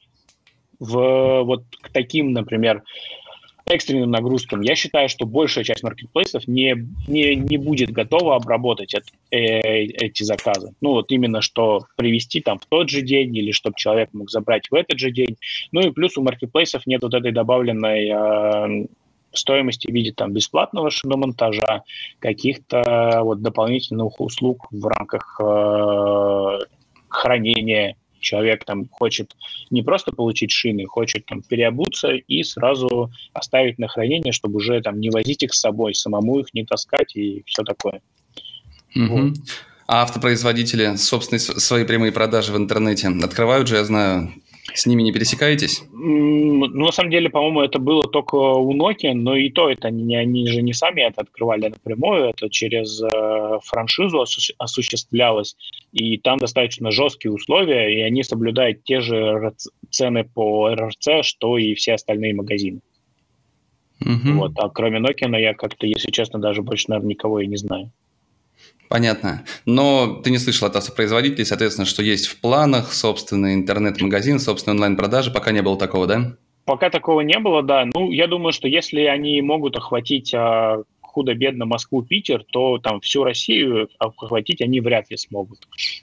[0.78, 2.82] в вот к таким, например,
[3.66, 9.06] экстренным нагрузкам, я считаю, что большая часть маркетплейсов не, не, не будет готова обработать это,
[9.30, 10.72] э, эти заказы.
[10.80, 14.70] Ну вот именно, что привести там в тот же день или чтобы человек мог забрать
[14.70, 15.36] в этот же день.
[15.72, 18.86] Ну и плюс у маркетплейсов нет вот этой добавленной э,
[19.36, 21.82] стоимости в виде там бесплатного шиномонтажа,
[22.18, 26.58] каких-то вот дополнительных услуг в рамках э,
[27.08, 27.96] хранения.
[28.18, 29.36] Человек там хочет
[29.70, 35.00] не просто получить шины, хочет там переобуться и сразу оставить на хранение, чтобы уже там
[35.00, 38.00] не возить их с собой, самому их не таскать и все такое.
[38.96, 39.06] Угу.
[39.06, 39.34] Вот.
[39.86, 44.32] А автопроизводители собственные свои прямые продажи в интернете открывают же, я знаю,
[44.76, 45.84] С ними не пересекаетесь?
[45.90, 50.14] Ну, на самом деле, по-моему, это было только у Nokia, но и то это они,
[50.14, 55.56] они же не сами это открывали напрямую, это через э, франшизу осу- осуществлялось,
[55.92, 59.54] и там достаточно жесткие условия, и они соблюдают те же
[59.90, 62.80] цены по РРЦ, что и все остальные магазины.
[64.02, 64.32] Угу.
[64.34, 67.90] Вот, а кроме Nokia, я как-то, если честно, даже больше, наверное, никого и не знаю.
[68.88, 69.44] Понятно.
[69.64, 75.30] Но ты не слышал от автопроизводителей, соответственно, что есть в планах собственный интернет-магазин, собственные онлайн-продажи,
[75.30, 76.36] пока не было такого, да?
[76.64, 77.84] Пока такого не было, да.
[77.94, 80.82] Ну, я думаю, что если они могут охватить а,
[81.16, 85.60] худо-бедно Москву, Питер, то там всю Россию охватить они вряд ли смогут.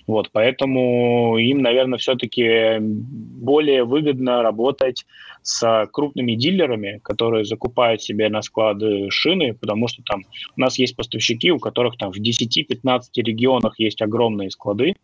[0.08, 5.06] Вот, поэтому им, наверное, все-таки более выгодно работать
[5.44, 10.24] с крупными дилерами, которые закупают себе на склады шины, потому что там
[10.58, 14.96] у нас есть поставщики, у которых там в 10-15 регионах есть огромные склады,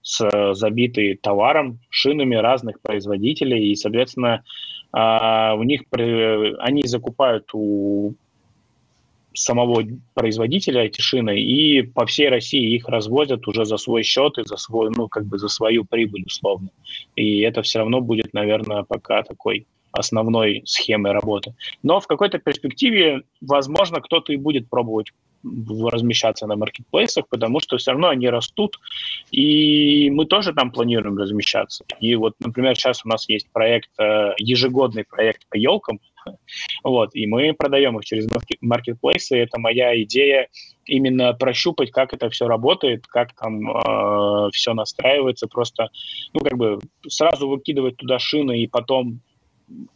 [0.00, 4.44] с забитые товаром, шинами разных производителей, и, соответственно,
[4.92, 8.14] а, у них они закупают у
[9.38, 14.44] самого производителя эти шины и по всей России их развозят уже за свой счет и
[14.44, 16.70] за свой, ну, как бы за свою прибыль условно.
[17.16, 21.54] И это все равно будет, наверное, пока такой основной схемой работы.
[21.82, 25.12] Но в какой-то перспективе, возможно, кто-то и будет пробовать
[25.44, 28.78] размещаться на маркетплейсах, потому что все равно они растут,
[29.30, 31.84] и мы тоже там планируем размещаться.
[32.00, 36.00] И вот, например, сейчас у нас есть проект, э, ежегодный проект по елкам,
[36.82, 38.28] вот, и мы продаем их через
[38.60, 39.36] маркетплейсы.
[39.36, 40.48] Это моя идея
[40.86, 45.46] именно прощупать, как это все работает, как там э, все настраивается.
[45.46, 45.88] Просто,
[46.32, 49.20] ну, как бы сразу выкидывать туда шины и потом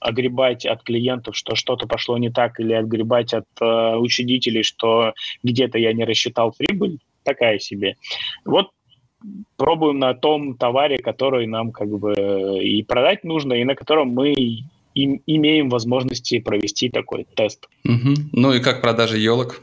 [0.01, 5.79] огребать от клиентов, что что-то пошло не так, или отгребать от э, учредителей, что где-то
[5.79, 7.97] я не рассчитал прибыль, такая себе.
[8.45, 8.71] Вот
[9.57, 12.13] пробуем на том товаре, который нам как бы
[12.63, 14.35] и продать нужно, и на котором мы
[14.95, 17.69] им, имеем возможности провести такой тест.
[17.85, 18.15] Угу.
[18.33, 19.63] Ну и как продажи елок?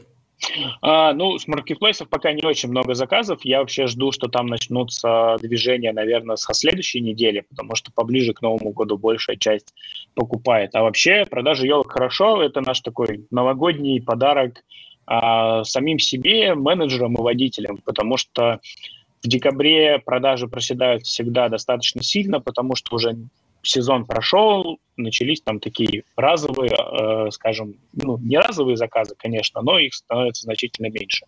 [0.80, 3.40] А, ну, с маркетплейсов пока не очень много заказов.
[3.44, 8.42] Я вообще жду, что там начнутся движения, наверное, со следующей недели, потому что поближе к
[8.42, 9.74] Новому году большая часть
[10.14, 10.74] покупает.
[10.74, 12.42] А вообще продажи елок хорошо.
[12.42, 14.64] Это наш такой новогодний подарок
[15.06, 18.60] а, самим себе, менеджерам и водителям, потому что
[19.22, 23.16] в декабре продажи проседают всегда достаточно сильно, потому что уже
[23.62, 29.94] сезон прошел, начались там такие разовые, э, скажем, ну, не разовые заказы, конечно, но их
[29.94, 31.26] становится значительно меньше.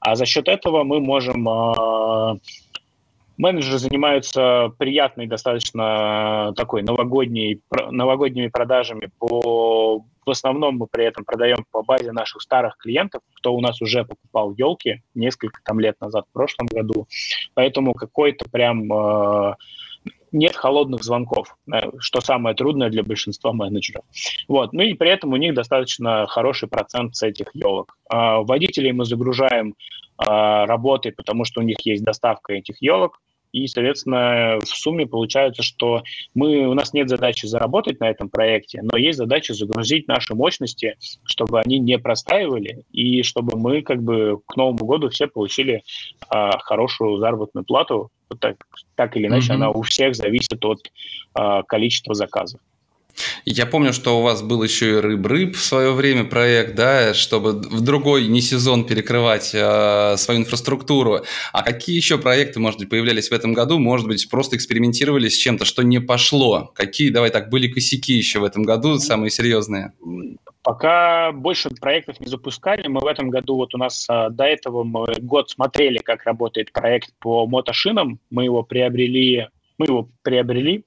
[0.00, 1.48] А за счет этого мы можем...
[1.48, 2.38] Э,
[3.36, 11.64] менеджеры занимаются приятной достаточно такой новогодней, новогодними продажами по в основном мы при этом продаем
[11.72, 16.26] по базе наших старых клиентов, кто у нас уже покупал елки несколько там лет назад,
[16.28, 17.08] в прошлом году.
[17.54, 19.54] Поэтому какой-то прям э,
[20.32, 21.56] нет холодных звонков,
[21.98, 24.04] что самое трудное для большинства менеджеров.
[24.48, 24.72] Вот.
[24.72, 27.96] Ну и при этом у них достаточно хороший процент с этих елок.
[28.08, 29.74] А, водителей мы загружаем
[30.16, 33.20] а, работой, потому что у них есть доставка этих елок,
[33.52, 36.02] и, соответственно, в сумме получается, что
[36.34, 40.96] мы, у нас нет задачи заработать на этом проекте, но есть задача загрузить наши мощности,
[41.24, 45.82] чтобы они не простаивали, и чтобы мы как бы к Новому году все получили
[46.28, 48.56] а, хорошую заработную плату так,
[48.94, 49.56] так или иначе, mm-hmm.
[49.56, 50.90] она у всех зависит от
[51.38, 52.60] э, количества заказов.
[53.44, 57.52] Я помню, что у вас был еще и рыб-рыб в свое время проект, да, чтобы
[57.52, 61.24] в другой не сезон перекрывать э, свою инфраструктуру.
[61.52, 63.78] А какие еще проекты, может быть, появлялись в этом году?
[63.78, 66.72] Может быть, просто экспериментировали с чем-то, что не пошло?
[66.74, 69.92] Какие, давай так, были косяки еще в этом году, самые серьезные?
[70.62, 72.86] Пока больше проектов не запускали.
[72.86, 76.72] Мы в этом году, вот у нас а, до этого мы год смотрели, как работает
[76.72, 78.20] проект по мотошинам.
[78.28, 80.84] Мы его приобрели, мы его приобрели,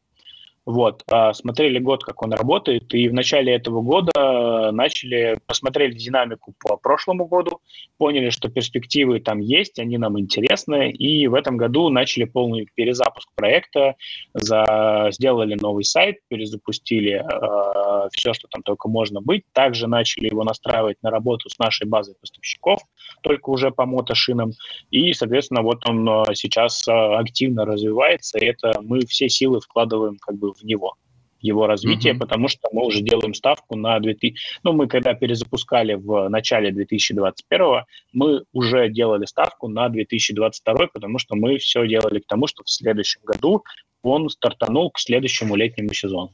[0.65, 6.53] вот, а, смотрели год, как он работает, и в начале этого года начали, посмотрели динамику
[6.59, 7.59] по прошлому году,
[7.97, 13.29] поняли, что перспективы там есть, они нам интересны, и в этом году начали полный перезапуск
[13.35, 13.95] проекта,
[14.33, 20.43] за, сделали новый сайт, перезапустили э, все, что там только можно быть, также начали его
[20.43, 22.79] настраивать на работу с нашей базой поставщиков,
[23.21, 24.53] только уже по мотошинам,
[24.91, 30.52] и, соответственно, вот он сейчас активно развивается, и это мы все силы вкладываем как бы
[30.53, 30.95] в него
[31.43, 32.19] его развитие, mm-hmm.
[32.19, 34.35] потому что мы уже делаем ставку на 2000...
[34.63, 41.35] Ну, мы когда перезапускали в начале 2021, мы уже делали ставку на 2022, потому что
[41.35, 43.63] мы все делали к тому, что в следующем году
[44.01, 46.33] он стартанул к следующему летнему сезону.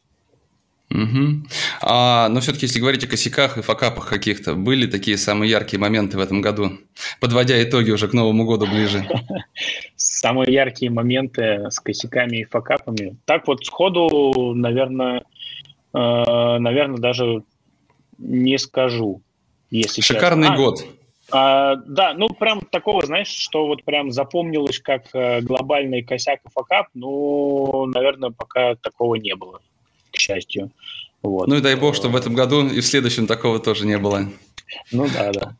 [0.91, 1.43] Угу.
[1.81, 6.17] А, но все-таки, если говорить о косяках и факапах каких-то, были такие самые яркие моменты
[6.17, 6.79] в этом году,
[7.19, 9.07] подводя итоги уже к Новому году ближе?
[9.95, 13.17] Самые яркие моменты с косяками и факапами.
[13.25, 15.23] Так вот сходу, наверное,
[15.93, 17.43] э, наверное, даже
[18.17, 19.21] не скажу,
[19.69, 20.63] если Шикарный честно.
[20.63, 20.85] год.
[21.31, 26.49] А, да, ну прям такого, знаешь, что вот прям запомнилось как э, глобальный косяк и
[26.51, 29.61] факап, ну, наверное, пока такого не было
[30.11, 30.71] к счастью.
[31.21, 31.47] Вот.
[31.47, 34.29] Ну и дай бог, чтобы в этом году и в следующем такого тоже не было.
[34.91, 35.55] Ну да, да.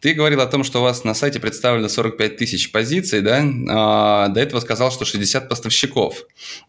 [0.00, 3.44] Ты говорил о том, что у вас на сайте представлено 45 тысяч позиций, да?
[3.68, 6.24] А, до этого сказал, что 60 поставщиков.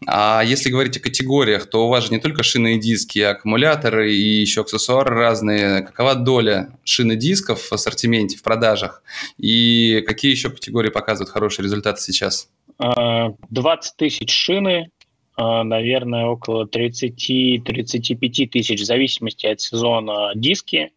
[0.06, 3.30] А если говорить о категориях, то у вас же не только шины и диски, а
[3.30, 5.82] аккумуляторы и еще аксессуары разные.
[5.82, 9.02] Какова доля шины дисков в ассортименте, в продажах?
[9.38, 12.48] И какие еще категории показывают хорошие результаты сейчас?
[12.78, 14.90] 20 а, тысяч шины,
[15.36, 20.92] наверное, около 30-35 тысяч, в зависимости от сезона, диски.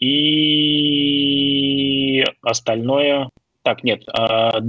[0.00, 3.30] И остальное...
[3.62, 4.60] Так, нет, 20, а,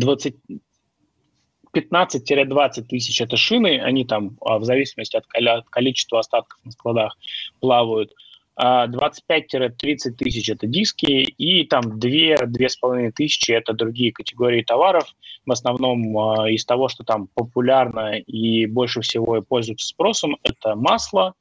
[1.77, 5.25] 15-20 тысяч это шины, они там а, в зависимости от
[5.69, 7.17] количества остатков на складах
[7.59, 8.13] плавают.
[8.59, 15.05] 25-30 тысяч это диски, и там 2-2,5 тысячи это другие категории товаров,
[15.45, 21.33] в основном э, из того, что там популярно и больше всего пользуются спросом, это масло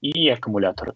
[0.00, 0.94] и аккумуляторы.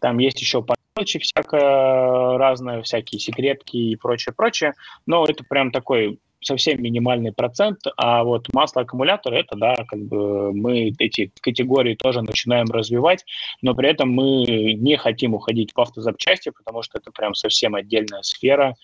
[0.00, 0.64] Там есть еще
[0.96, 4.74] мелочи всякое разное, всякие секретки и прочее, прочее,
[5.06, 10.52] но это прям такой совсем минимальный процент, а вот масло аккумулятор это да, как бы
[10.52, 13.24] мы эти категории тоже начинаем развивать,
[13.62, 14.44] но при этом мы
[14.74, 18.74] не хотим уходить в автозапчасти, потому что это прям совсем отдельная сфера,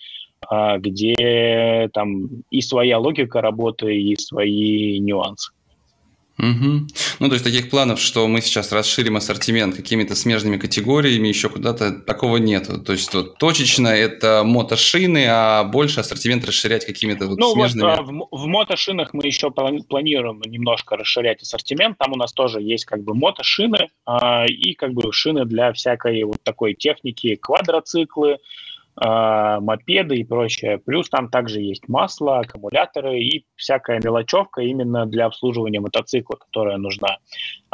[0.49, 5.51] а, где там и своя логика работы, и свои нюансы.
[6.39, 6.87] Угу.
[7.19, 11.91] Ну, то есть таких планов, что мы сейчас расширим ассортимент какими-то смежными категориями, еще куда-то
[11.91, 12.81] такого нету.
[12.81, 18.01] То есть вот точечно это мотошины, а больше ассортимент расширять какими-то вот ну, смежными.
[18.01, 21.99] Вот, в, в мотошинах мы еще планируем немножко расширять ассортимент.
[21.99, 26.23] Там у нас тоже есть как бы мотошины а, и как бы шины для всякой
[26.23, 28.39] вот такой техники, квадроциклы,
[29.01, 30.77] э, мопеды и прочее.
[30.77, 37.17] Плюс там также есть масло, аккумуляторы и всякая мелочевка именно для обслуживания мотоцикла, которая нужна.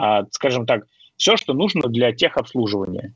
[0.02, 0.86] Э, скажем так,
[1.18, 3.14] все, что нужно для техобслуживания.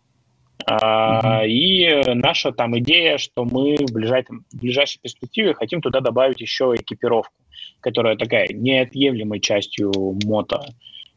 [0.69, 1.47] Mm-hmm.
[1.47, 6.73] И наша там идея, что мы в ближайшей, в ближайшей перспективе хотим туда добавить еще
[6.75, 7.33] экипировку,
[7.81, 9.91] которая такая неотъемлемой частью
[10.23, 10.63] мото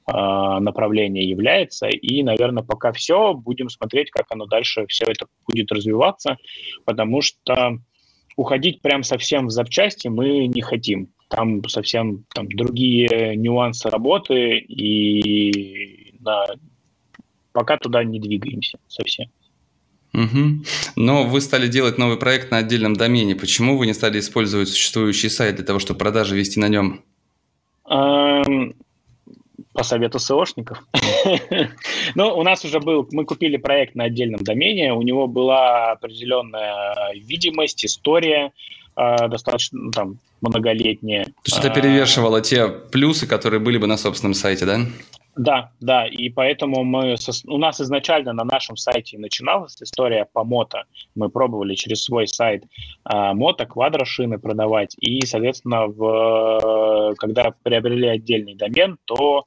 [0.07, 1.89] направление является.
[1.89, 6.37] И, наверное, пока все, будем смотреть, как оно дальше все это будет развиваться,
[6.85, 7.79] потому что
[8.37, 11.09] уходить прям совсем в запчасти мы не хотим.
[11.29, 16.47] Там совсем там, другие нюансы работы, и да,
[17.53, 19.27] пока туда не двигаемся совсем.
[20.13, 20.65] Угу.
[20.97, 23.35] Но вы стали делать новый проект на отдельном домене.
[23.35, 27.03] Почему вы не стали использовать существующий сайт для того, чтобы продажи вести на нем?
[29.77, 30.83] По совету СОшников.
[32.15, 37.13] Ну, у нас уже был, мы купили проект на отдельном домене, у него была определенная
[37.15, 38.53] видимость, история,
[38.95, 41.25] а, достаточно ну, там многолетняя.
[41.25, 44.81] То есть это перевешивало те плюсы, которые были бы на собственном сайте, да?
[45.37, 50.85] Да, да, и поэтому мы, у нас изначально на нашем сайте начиналась история по мото.
[51.15, 52.65] Мы пробовали через свой сайт
[53.05, 59.45] а, мото, квадрошины продавать, и, соответственно, в, когда приобрели отдельный домен, то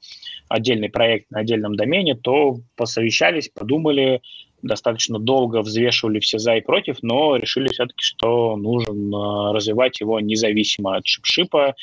[0.48, 4.22] отдельный проект на отдельном домене, то посовещались, подумали,
[4.62, 10.96] достаточно долго взвешивали все за и против, но решили все-таки, что нужно развивать его независимо
[10.96, 11.74] от шипшипа,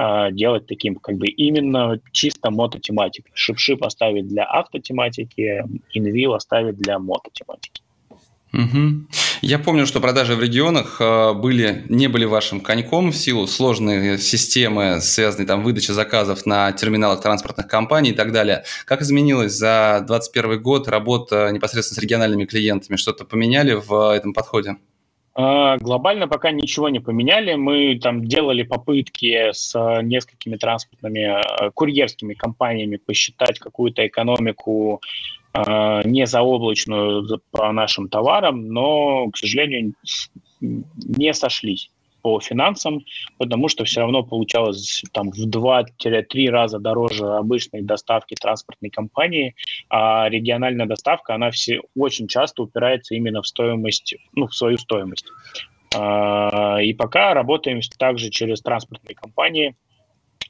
[0.00, 3.32] а, делать таким как бы именно чисто мототематикой.
[3.34, 5.64] Шип-шип оставить для автотематики,
[5.96, 7.82] InView оставить для мототематики.
[8.52, 9.08] Угу.
[9.42, 14.18] Я помню, что продажи в регионах а, были, не были вашим коньком в силу сложной
[14.18, 18.62] системы, связанной там выдача заказов на терминалах транспортных компаний и так далее.
[18.84, 22.96] Как изменилась за 2021 год работа непосредственно с региональными клиентами?
[22.96, 24.76] Что-то поменяли в этом подходе?
[25.40, 27.54] А, глобально пока ничего не поменяли.
[27.54, 29.72] Мы там делали попытки с
[30.02, 35.00] несколькими транспортными а, курьерскими компаниями посчитать какую-то экономику
[35.52, 39.94] а, не заоблачную по нашим товарам, но, к сожалению,
[40.60, 41.88] не сошлись
[42.22, 43.04] по финансам,
[43.38, 49.54] потому что все равно получалось там в 2-3 раза дороже обычной доставки транспортной компании,
[49.88, 55.26] а региональная доставка, она все очень часто упирается именно в стоимость, ну, в свою стоимость.
[55.94, 59.76] А, и пока работаем также через транспортные компании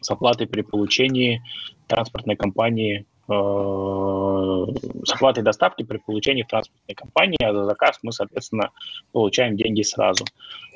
[0.00, 1.42] с оплатой при получении
[1.86, 8.70] транспортной компании с оплатой доставки при получении в транспортной компании, а за заказ мы, соответственно,
[9.12, 10.24] получаем деньги сразу.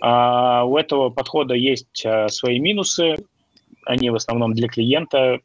[0.03, 3.17] А у этого подхода есть свои минусы,
[3.87, 5.41] они в основном для клиента,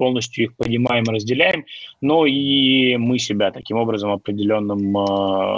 [0.00, 1.66] полностью их понимаем и разделяем,
[2.00, 5.56] но и мы себя таким образом определенным э,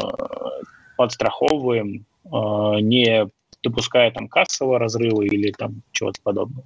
[0.96, 3.28] подстраховываем, э, не
[3.62, 6.64] допуская там кассового разрыва или там чего-то подобного.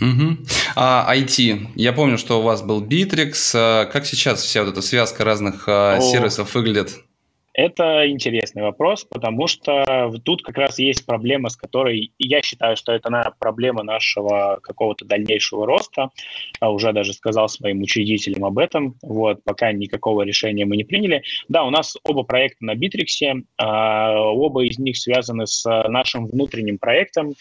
[0.00, 0.38] Угу.
[0.76, 1.68] А IT.
[1.76, 3.52] Я помню, что у вас был Bittrex.
[3.54, 7.04] А как сейчас вся вот эта связка разных О, сервисов выглядит?
[7.52, 12.92] Это интересный вопрос, потому что тут как раз есть проблема, с которой я считаю, что
[12.92, 16.10] это на проблема нашего какого-то дальнейшего роста.
[16.60, 18.94] А уже даже сказал своим учредителям об этом.
[19.02, 21.22] Вот, пока никакого решения мы не приняли.
[21.48, 27.34] Да, у нас оба проекта на Битриксе, оба из них связаны с нашим внутренним проектом.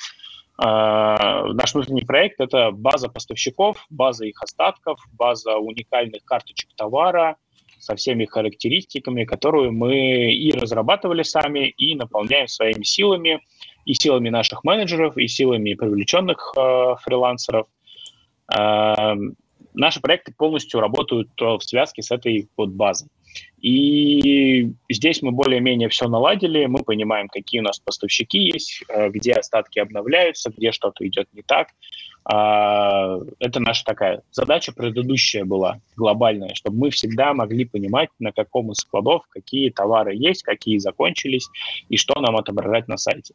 [0.61, 7.37] А, наш внутренний проект– это база поставщиков, база их остатков, база уникальных карточек товара–
[7.79, 13.39] со всеми характеристиками, которую мы и разрабатывали сами, и наполняем своими силами,
[13.85, 17.67] и силами наших менеджеров, и силами привлеченных э, фрилансеров.
[18.53, 19.15] Э,
[19.73, 23.07] наши проекты полностью работают э, в связке с этой вот базой.
[23.61, 29.33] И здесь мы более-менее все наладили, мы понимаем, какие у нас поставщики есть, э, где
[29.33, 31.67] остатки обновляются, где что-то идет не так.
[32.31, 38.71] А, это наша такая задача предыдущая была, глобальная, чтобы мы всегда могли понимать, на каком
[38.71, 41.49] из складов какие товары есть, какие закончились
[41.89, 43.33] и что нам отображать на сайте.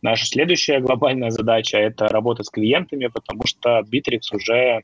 [0.00, 4.82] Наша следующая глобальная задача– это работа с клиентами, потому что Bittrex уже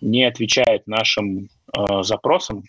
[0.00, 2.64] не отвечает нашим э, запросам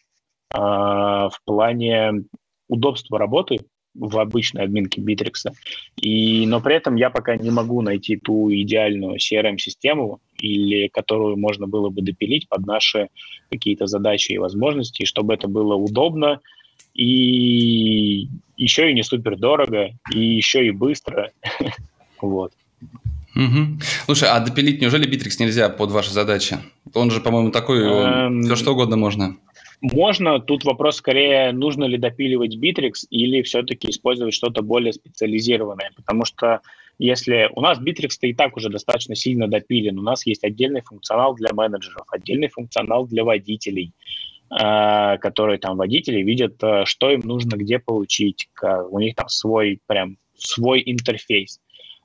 [0.54, 2.26] в плане
[2.70, 3.60] удобства работы
[3.96, 5.54] в обычной админке Битрикса.
[5.96, 11.68] И, но при этом я пока не могу найти ту идеальную CRM-систему, или которую можно
[11.68, 13.10] было бы допилить под наши
[13.50, 16.40] какие-то задачи и возможности, чтобы это было удобно
[16.94, 18.28] и
[18.58, 21.32] еще и не супер дорого, и еще и быстро.
[22.22, 22.54] вот.
[23.36, 23.80] Угу.
[24.06, 26.60] Слушай, а допилить неужели Битрикс нельзя под ваши задачи?
[26.94, 28.44] Он же, по-моему, такой, эм...
[28.44, 29.38] все что угодно можно.
[29.84, 36.24] Можно, тут вопрос скорее, нужно ли допиливать Битрикс или все-таки использовать что-то более специализированное, потому
[36.24, 36.62] что
[37.00, 41.36] если у нас Битрикс-то и так уже достаточно сильно допилен, у нас есть отдельный функционал
[41.36, 43.92] для менеджеров, отдельный функционал для водителей,
[44.50, 48.48] э, которые там водители видят, э, что им нужно где получить,
[48.90, 51.60] у них там свой прям свой интерфейс.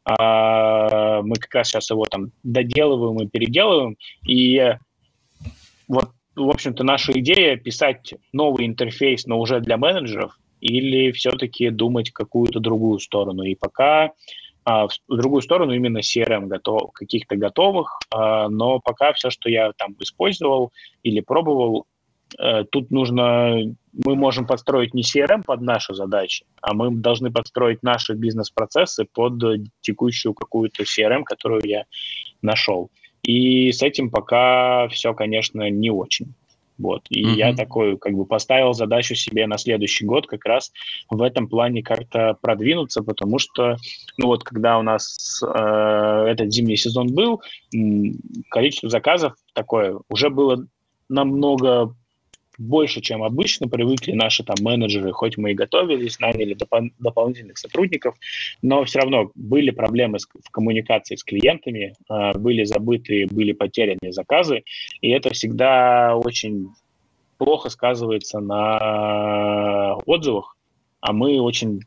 [0.05, 4.75] А, мы как раз сейчас его там доделываем и переделываем, и
[5.87, 12.11] вот в общем-то, наша идея писать новый интерфейс, но уже для менеджеров, или все-таки думать
[12.11, 13.43] какую-то другую сторону.
[13.43, 14.13] И пока
[14.65, 19.73] а, в другую сторону именно CRM готов, каких-то готовых, а, но пока все, что я
[19.73, 20.73] там использовал
[21.03, 21.87] или пробовал,
[22.39, 23.63] а, тут нужно,
[23.93, 29.43] мы можем подстроить не CRM под наши задачи, а мы должны подстроить наши бизнес-процессы под
[29.81, 31.85] текущую какую-то CRM, которую я
[32.43, 32.91] нашел.
[33.29, 36.33] И с этим пока все, конечно, не очень.
[36.79, 37.03] Вот.
[37.11, 37.35] И mm-hmm.
[37.35, 40.73] я такой, как бы, поставил задачу себе на следующий год как раз
[41.11, 43.77] в этом плане как-то продвинуться, потому что,
[44.17, 47.43] ну вот, когда у нас э, этот зимний сезон был,
[48.49, 50.67] количество заказов такое уже было
[51.11, 51.95] намного
[52.59, 58.17] больше, чем обычно привыкли наши там менеджеры, хоть мы и готовились, наняли доп- дополнительных сотрудников,
[58.63, 64.13] но все равно были проблемы с, в коммуникации с клиентами, э, были забыты, были потеряны
[64.13, 64.65] заказы,
[65.01, 66.69] и это всегда очень
[67.39, 70.57] плохо сказывается на отзывах,
[71.01, 71.83] а мы очень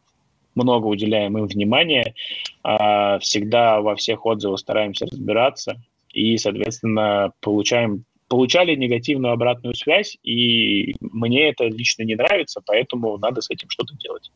[0.55, 2.15] много уделяем им внимания,
[2.63, 5.81] э, всегда во всех отзывах стараемся разбираться
[6.13, 13.41] и, соответственно, получаем получали негативную обратную связь, и мне это лично не нравится, поэтому надо
[13.41, 14.31] с этим что-то делать.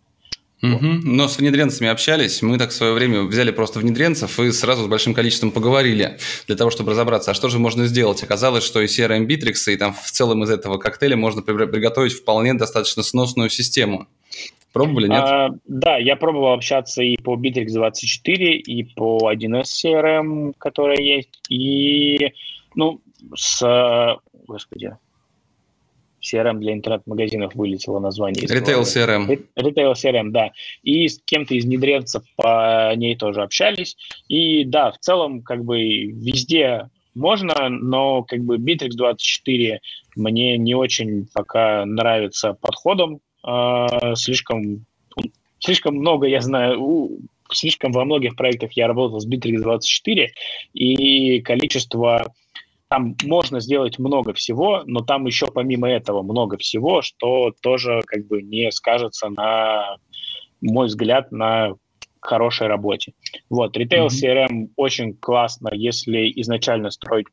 [0.62, 0.86] Угу.
[1.04, 2.42] Но с внедренцами общались.
[2.42, 6.18] Мы так в свое время взяли просто внедренцев и сразу с большим количеством поговорили
[6.48, 8.22] для того, чтобы разобраться, а что же можно сделать.
[8.22, 12.54] Оказалось, что и CRM Bittrex, и там в целом из этого коктейля можно приготовить вполне
[12.54, 14.08] достаточно сносную систему.
[14.74, 15.24] Пробовали, нет?
[15.24, 21.40] А, да, я пробовал общаться и по Bittrex 24, и по 1С CRM, которая есть,
[21.48, 22.34] и
[22.76, 23.00] ну,
[23.36, 24.98] с, господи,
[26.26, 28.46] CRM для интернет-магазинов вылетело название.
[28.46, 29.48] Retail CRM.
[29.56, 30.52] Retail CRM, да.
[30.84, 33.96] И с кем-то из внедренцев по ней тоже общались.
[34.28, 39.80] И да, в целом, как бы везде можно, но как бы Bittrex 24
[40.16, 43.22] мне не очень пока нравится подходом.
[43.48, 44.86] Э, слишком,
[45.60, 47.20] слишком много, я знаю, у,
[47.52, 50.32] слишком во многих проектах я работал с Bittrex 24,
[50.74, 52.34] и количество
[52.88, 58.28] там можно сделать много всего, но там еще помимо этого много всего, что тоже как
[58.28, 59.98] бы не скажется на
[60.62, 61.76] мой взгляд, на
[62.26, 63.14] хорошей работе.
[63.50, 67.28] Вот, Retail CRM очень классно, если изначально строить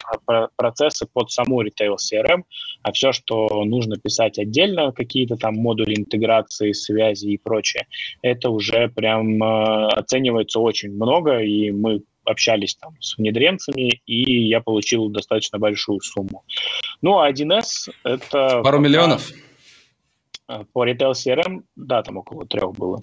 [0.57, 2.43] процессы под саму Retail CRM,
[2.83, 7.87] а все, что нужно писать отдельно, какие-то там модули интеграции, связи и прочее,
[8.21, 14.61] это уже прям э, оценивается очень много, и мы общались там с внедренцами, и я
[14.61, 16.45] получил достаточно большую сумму.
[17.01, 18.63] Ну, а 1С это...
[18.63, 19.31] Пару миллионов?
[20.49, 23.01] Э, по Retail CRM, да, там около трех было.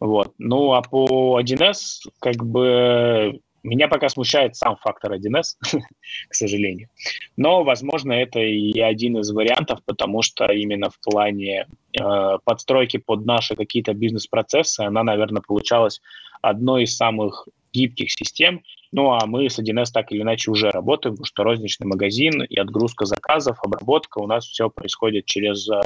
[0.00, 0.34] Вот.
[0.38, 5.56] Ну, а по 1С, как бы, меня пока смущает сам фактор 1С,
[6.28, 6.88] к сожалению.
[7.36, 11.66] Но, возможно, это и один из вариантов, потому что именно в плане
[11.98, 16.00] э, подстройки под наши какие-то бизнес-процессы она, наверное, получалась
[16.42, 18.62] одной из самых гибких систем.
[18.92, 22.56] Ну, а мы с 1С так или иначе уже работаем, потому что розничный магазин и
[22.56, 25.80] отгрузка заказов, обработка у нас все происходит через э,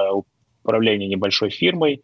[0.62, 2.03] управление небольшой фирмой,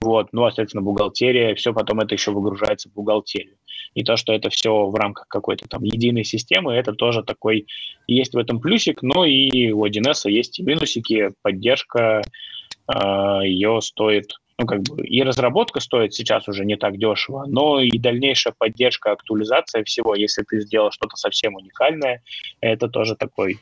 [0.00, 3.56] вот, ну, а, соответственно, бухгалтерия, все потом это еще выгружается в бухгалтерию.
[3.94, 7.66] И то, что это все в рамках какой-то там единой системы, это тоже такой,
[8.06, 14.30] есть в этом плюсик, но и у 1С есть и минусики, поддержка, э, ее стоит,
[14.58, 19.12] ну, как бы, и разработка стоит сейчас уже не так дешево, но и дальнейшая поддержка,
[19.12, 22.22] актуализация всего, если ты сделал что-то совсем уникальное,
[22.60, 23.60] это тоже такой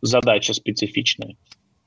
[0.00, 1.36] задача специфичная.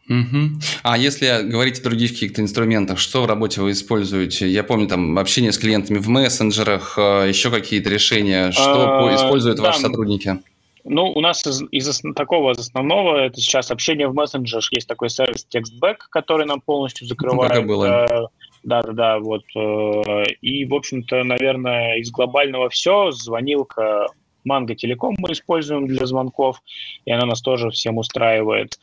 [0.08, 0.62] Угу.
[0.84, 4.48] А если говорить о других каких-то инструментах, что в работе вы используете?
[4.48, 8.52] Я помню там общение с клиентами в мессенджерах, э, еще какие-то решения.
[8.52, 10.38] Что а, используют ваши сотрудники?
[10.84, 14.72] Ну, у нас из, из такого из основного это сейчас общение в мессенджерах.
[14.72, 17.52] Есть такой сервис TextBack, который нам полностью закрывает.
[17.52, 18.30] Ну, как и было.
[18.66, 19.44] Да, да, да, вот.
[19.56, 23.12] Э, и, в общем-то, наверное, из глобального все.
[23.12, 24.08] Звонилка
[24.44, 26.62] Манго Телеком мы используем для звонков,
[27.06, 28.80] и она нас тоже всем устраивает.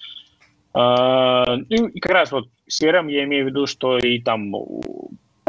[0.72, 4.54] А, ну, и как раз вот CRM я имею в виду, что и там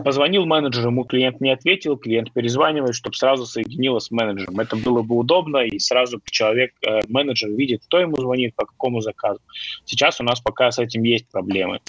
[0.03, 4.59] позвонил менеджеру, ему клиент не ответил, клиент перезванивает, чтобы сразу соединило с менеджером.
[4.59, 9.01] Это было бы удобно, и сразу человек, э, менеджер видит, кто ему звонит, по какому
[9.01, 9.39] заказу.
[9.85, 11.79] Сейчас у нас пока с этим есть проблемы.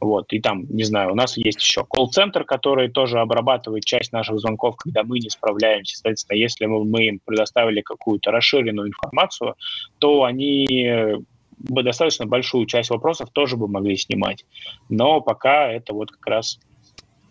[0.00, 4.38] Вот, и там, не знаю, у нас есть еще колл-центр, который тоже обрабатывает часть наших
[4.38, 5.96] звонков, когда мы не справляемся.
[5.96, 9.54] Соответственно, если мы, мы им предоставили какую-то расширенную информацию,
[9.98, 11.18] то они
[11.58, 14.44] бы достаточно большую часть вопросов тоже бы могли снимать.
[14.88, 16.67] Но пока это вот как раз э,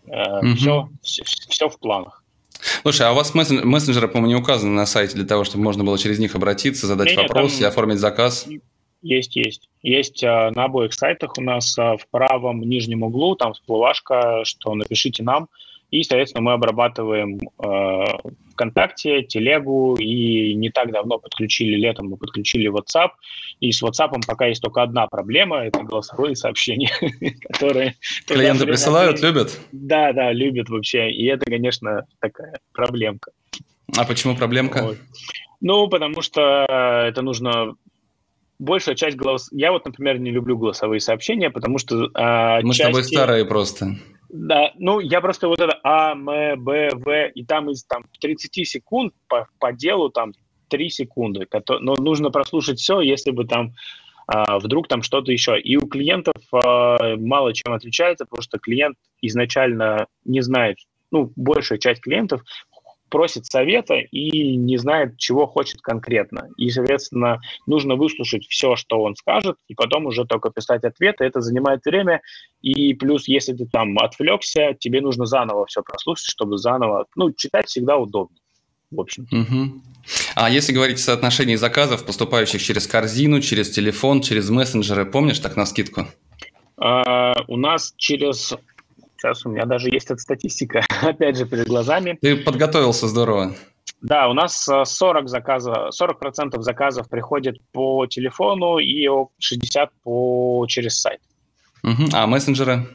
[0.08, 0.55] угу.
[0.55, 2.24] все, все, все в планах.
[2.82, 5.97] Слушай, а у вас мессенджеры, по-моему, не указаны на сайте для того, чтобы можно было
[5.97, 8.47] через них обратиться, задать нет, вопрос и оформить заказ?
[9.01, 9.70] Есть, есть.
[9.84, 14.74] Есть а, на обоих сайтах у нас а, в правом нижнем углу, там всплывашка, что
[14.74, 15.49] напишите нам,
[15.89, 22.69] и, соответственно, мы обрабатываем э, ВКонтакте, Телегу, и не так давно подключили, летом мы подключили
[22.69, 23.11] WhatsApp,
[23.59, 26.91] и с WhatsApp пока есть только одна проблема, это голосовые сообщения,
[27.51, 27.95] которые...
[28.25, 29.59] Клиенты присылают, любят?
[29.71, 33.31] Да, да, любят вообще, и это, конечно, такая проблемка.
[33.95, 34.83] А почему проблемка?
[34.83, 34.97] Вот.
[35.61, 36.65] Ну, потому что
[37.07, 37.75] это нужно
[38.59, 39.49] большая часть голос...
[39.51, 42.09] Я вот, например, не люблю голосовые сообщения, потому что...
[42.13, 42.81] Э, Мы части...
[42.81, 43.95] с тобой старые просто.
[44.30, 46.25] Да, ну я просто вот это А, М,
[46.63, 50.34] Б, В, и там из там, 30 секунд по, по делу там
[50.69, 51.45] 3 секунды.
[51.45, 53.73] Которые, но нужно прослушать все, если бы там
[54.28, 55.59] а, вдруг там что-то еще.
[55.59, 60.78] И у клиентов а, мало чем отличается, потому что клиент изначально не знает,
[61.11, 62.43] ну, большая часть клиентов
[63.10, 66.49] просит совета и не знает, чего хочет конкретно.
[66.58, 71.24] И, соответственно, нужно выслушать все, что он скажет, и потом уже только писать ответы.
[71.24, 72.22] Это занимает время.
[72.62, 77.05] И плюс, если ты там отвлекся, тебе нужно заново все прослушать, чтобы заново...
[77.16, 78.38] Ну, читать всегда удобно.
[78.89, 79.28] В общем.
[79.32, 79.82] Угу.
[80.36, 85.58] А если говорить о соотношении заказов, поступающих через корзину, через телефон, через мессенджеры, помнишь так
[85.58, 86.08] на скидку?
[86.78, 88.53] А, у нас через
[89.18, 92.18] Сейчас у меня даже есть эта статистика, опять же, перед глазами.
[92.22, 93.53] Ты подготовился здорово.
[94.01, 99.07] Да, у нас 40 э, заказов, 40% заказов приходит по телефону и
[99.39, 101.20] 60 по через сайт.
[101.84, 102.09] Угу.
[102.13, 102.88] А мессенджеры?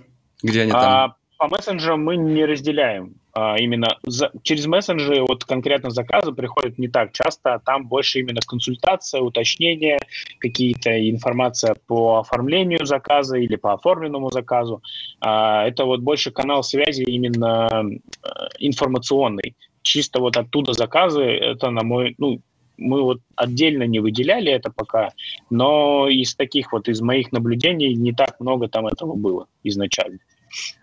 [0.43, 0.81] Где они там?
[0.83, 3.15] А, по мессенджерам мы не разделяем.
[3.35, 8.21] А, именно за, через мессенджеры вот конкретно заказы приходят не так часто, а там больше
[8.21, 9.99] именно консультация, уточнение,
[10.39, 14.83] какие-то информация по оформлению заказа или по оформленному заказу.
[15.21, 18.29] А, это вот больше канал связи именно э,
[18.59, 19.57] информационный.
[19.83, 22.41] Чисто вот оттуда заказы, это на мой, ну,
[22.77, 25.13] мы вот отдельно не выделяли это пока,
[25.51, 30.19] но из таких вот, из моих наблюдений не так много там этого было изначально.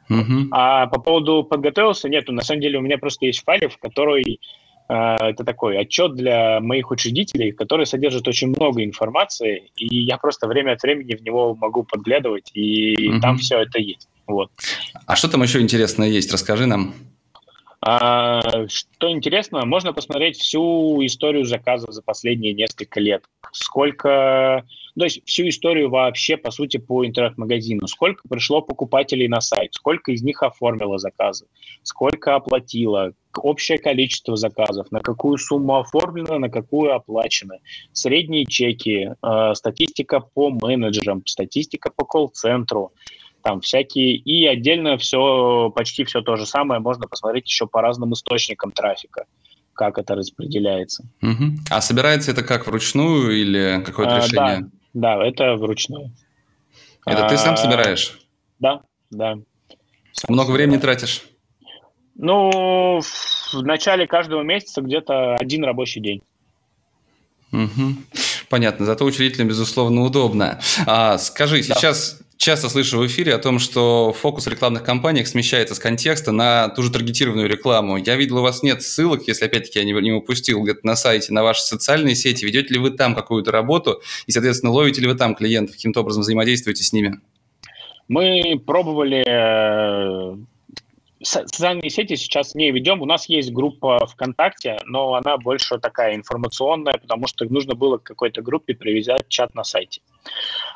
[0.09, 0.47] Uh-huh.
[0.51, 4.39] А по поводу подготовился, нет, на самом деле у меня просто есть файлик, в который
[4.91, 10.71] это такой отчет для моих учредителей, который содержит очень много информации, и я просто время
[10.71, 13.19] от времени в него могу подглядывать, и угу.
[13.19, 14.07] там все это есть.
[14.25, 14.49] Вот.
[15.05, 16.31] А что там еще интересное есть?
[16.33, 16.95] Расскажи нам.
[17.81, 23.23] А, что интересно, можно посмотреть всю историю заказов за последние несколько лет.
[23.51, 24.65] Сколько,
[24.99, 27.87] то есть всю историю вообще, по сути, по интернет-магазину.
[27.87, 31.45] Сколько пришло покупателей на сайт, сколько из них оформило заказы,
[31.83, 37.55] сколько оплатило, общее количество заказов, на какую сумму оформлено, на какую оплачено,
[37.93, 42.91] средние чеки, э, статистика по менеджерам, статистика по колл-центру,
[43.41, 48.13] там всякие, и отдельно все, почти все то же самое можно посмотреть еще по разным
[48.13, 49.27] источникам трафика,
[49.73, 51.05] как это распределяется.
[51.21, 51.59] Угу.
[51.69, 54.59] А собирается это как вручную или какое-то а, решение?
[54.59, 54.69] Да,
[54.99, 56.11] да, это вручную.
[57.05, 58.19] Это а, ты сам а, собираешь?
[58.59, 59.37] Да, да.
[60.11, 60.69] Сам Много собираю.
[60.69, 61.23] времени тратишь?
[62.15, 66.21] Ну, в начале каждого месяца где-то один рабочий день.
[67.51, 67.95] Угу.
[68.49, 70.59] Понятно, зато учредителям, безусловно, удобно.
[70.85, 71.75] А, скажи, да.
[71.75, 76.69] сейчас часто слышу в эфире о том, что фокус рекламных кампаний смещается с контекста на
[76.69, 77.97] ту же таргетированную рекламу.
[77.97, 81.33] Я видел, у вас нет ссылок, если опять-таки я не, не упустил, где-то на сайте,
[81.33, 82.45] на ваши социальные сети.
[82.45, 86.21] Ведете ли вы там какую-то работу и, соответственно, ловите ли вы там клиентов, каким-то образом
[86.21, 87.19] взаимодействуете с ними?
[88.07, 90.37] Мы пробовали э,
[91.21, 93.01] социальные сети сейчас не ведем.
[93.01, 98.03] У нас есть группа ВКонтакте, но она больше такая информационная, потому что нужно было к
[98.03, 100.01] какой-то группе привязать чат на сайте.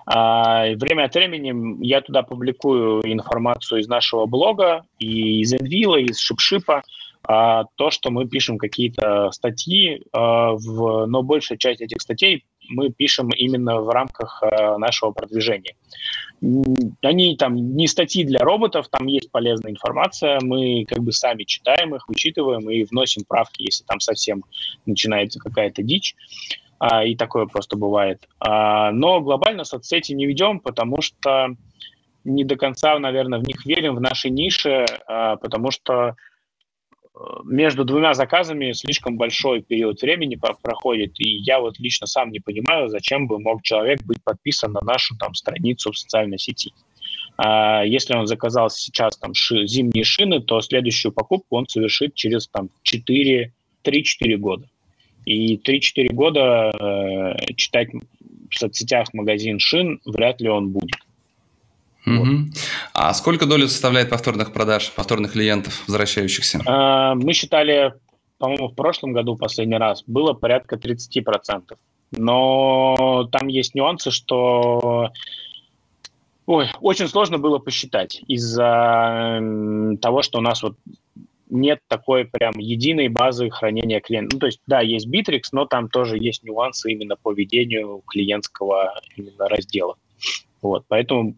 [0.06, 6.20] А, время от времени я туда публикую информацию из нашего блога, и из Envil, из
[6.20, 6.84] Шипшипа,
[7.26, 12.90] а, то, что мы пишем какие-то статьи, а, в, но большая часть этих статей мы
[12.90, 15.76] пишем именно в рамках а, нашего продвижения.
[17.02, 21.96] Они там не статьи для роботов, там есть полезная информация, мы как бы сами читаем
[21.96, 24.44] их, учитываем и вносим правки, если там совсем
[24.86, 26.16] начинается какая-то дичь.
[26.80, 28.28] А, и такое просто бывает.
[28.40, 31.56] А, но глобально соцсети не ведем, потому что
[32.26, 36.14] не до конца, наверное, в них верим в нашей нише, а, потому что э,
[37.46, 42.90] между двумя заказами слишком большой период времени проходит, и я вот лично сам не понимаю,
[42.90, 46.72] зачем бы мог человек быть подписан на нашу там страницу в социальной сети.
[47.38, 52.48] А если он заказал сейчас там ши, зимние шины, то следующую покупку он совершит через
[52.48, 53.54] там 4,
[53.84, 54.68] 3-4 года.
[55.26, 57.90] И 3-4 года э, читать
[58.50, 61.00] в соцсетях магазин шин вряд ли он будет.
[62.06, 62.16] Угу.
[62.16, 62.28] Вот.
[62.94, 66.62] А сколько доли составляет повторных продаж, повторных клиентов, возвращающихся?
[66.66, 67.94] А, мы считали,
[68.38, 71.76] по-моему, в прошлом году последний раз было порядка 30%.
[72.12, 75.10] Но там есть нюансы, что
[76.46, 79.40] Ой, очень сложно было посчитать из-за
[80.02, 80.76] того, что у нас вот
[81.50, 84.36] нет такой прям единой базы хранения клиента.
[84.36, 89.00] Ну, то есть, да, есть Bittrex, но там тоже есть нюансы именно по ведению клиентского
[89.16, 89.96] именно раздела.
[90.62, 91.36] Вот, поэтому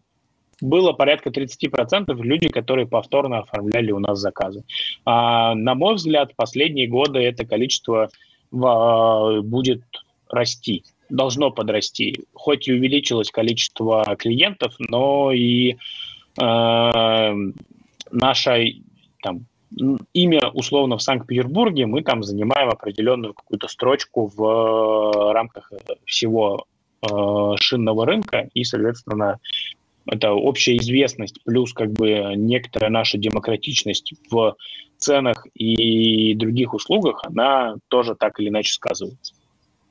[0.62, 4.64] было порядка 30% люди, которые повторно оформляли у нас заказы.
[5.06, 8.10] А, на мой взгляд, последние годы это количество
[8.54, 9.84] а, будет
[10.30, 12.22] расти, должно подрасти.
[12.34, 15.78] Хоть и увеличилось количество клиентов, но и
[16.42, 17.34] а,
[18.12, 18.64] наша
[19.22, 19.46] там,
[20.14, 25.72] имя условно в Санкт-Петербурге, мы там занимаем определенную какую-то строчку в э, рамках
[26.06, 26.66] всего
[27.02, 29.40] э, шинного рынка, и, соответственно,
[30.08, 34.56] это общая известность, плюс как бы некоторая наша демократичность в
[34.98, 39.34] ценах и других услугах, она тоже так или иначе сказывается.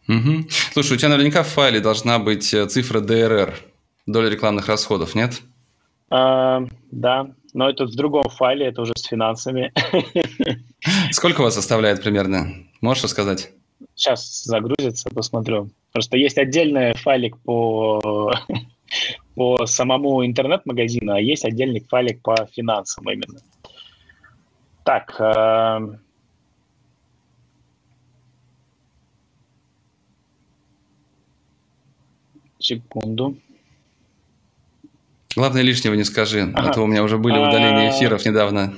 [0.09, 0.49] Угу.
[0.73, 3.55] Слушай, у тебя наверняка в файле должна быть э, цифра ДРР,
[4.07, 5.41] доля рекламных расходов, нет?
[6.11, 9.73] А, да, но это в другом файле, это уже с финансами.
[11.11, 12.53] Сколько у вас составляет примерно?
[12.81, 13.51] Можешь рассказать?
[13.95, 15.71] Сейчас загрузится, посмотрю.
[15.93, 18.33] Просто есть отдельный файлик по,
[19.35, 23.41] по самому интернет-магазину, а есть отдельный файлик по финансам именно.
[24.85, 25.97] Так, э,
[32.59, 33.37] секунду.
[35.37, 36.71] Главное, лишнего не скажи, ага.
[36.71, 38.75] а то у меня уже были удаления эфиров недавно.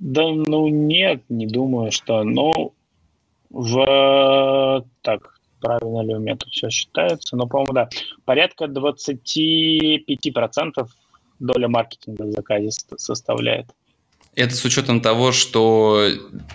[0.00, 2.24] Да, ну нет, не думаю, что.
[2.24, 2.72] Ну,
[3.50, 4.84] в...
[5.02, 5.33] Так,
[5.64, 7.36] правильно ли у меня тут все считается?
[7.36, 7.88] Ну, по-моему, да.
[8.24, 10.86] Порядка 25%
[11.40, 13.66] доля маркетинга в заказе составляет.
[14.34, 16.08] Это с учетом того, что,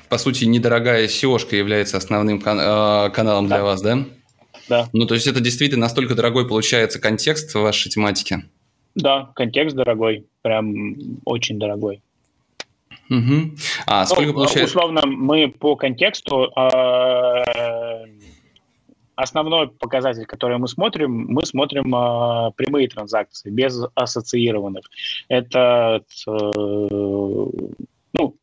[0.10, 3.56] по сути, недорогая seo является основным кан- э, каналом да.
[3.56, 4.06] для вас, да?
[4.68, 4.90] Да.
[4.94, 8.44] Ну, то есть это действительно настолько дорогой получается контекст в вашей тематике?
[8.96, 10.96] Да, контекст дорогой, прям
[11.26, 12.02] очень дорогой.
[13.10, 13.56] Угу.
[13.88, 14.78] А сколько ну, получается?
[14.78, 17.69] Условно, мы по контексту э,
[19.20, 24.86] основной показатель, который мы смотрим, мы смотрим э, прямые транзакции без ассоциированных.
[25.28, 26.32] Это э,
[28.14, 28.36] ну,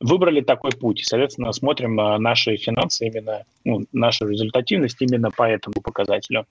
[0.00, 1.02] выбрали такой путь.
[1.04, 6.46] Соответственно, смотрим э, наши финансы именно, ну, нашу результативность именно по этому показателю.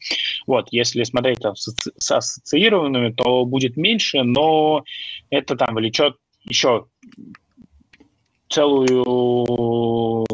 [0.46, 4.84] Вот, если смотреть там, с ассоциированными, то будет меньше, но
[5.30, 6.86] это там влечет еще
[8.50, 10.26] целую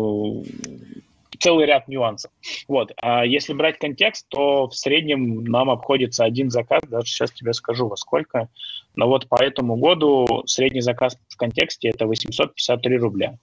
[1.39, 2.31] целый ряд нюансов.
[2.67, 2.91] Вот.
[3.01, 7.87] А если брать контекст, то в среднем нам обходится один заказ, даже сейчас тебе скажу
[7.87, 8.49] во сколько,
[8.95, 13.37] но вот по этому году средний заказ в контексте это 853 рубля.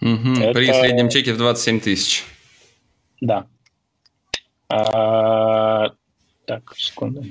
[0.00, 0.40] Угу.
[0.40, 0.52] Это...
[0.52, 2.24] При среднем чеке в 27 тысяч.
[3.20, 3.46] Да.
[4.68, 5.92] А...
[6.44, 7.24] Так, секунду.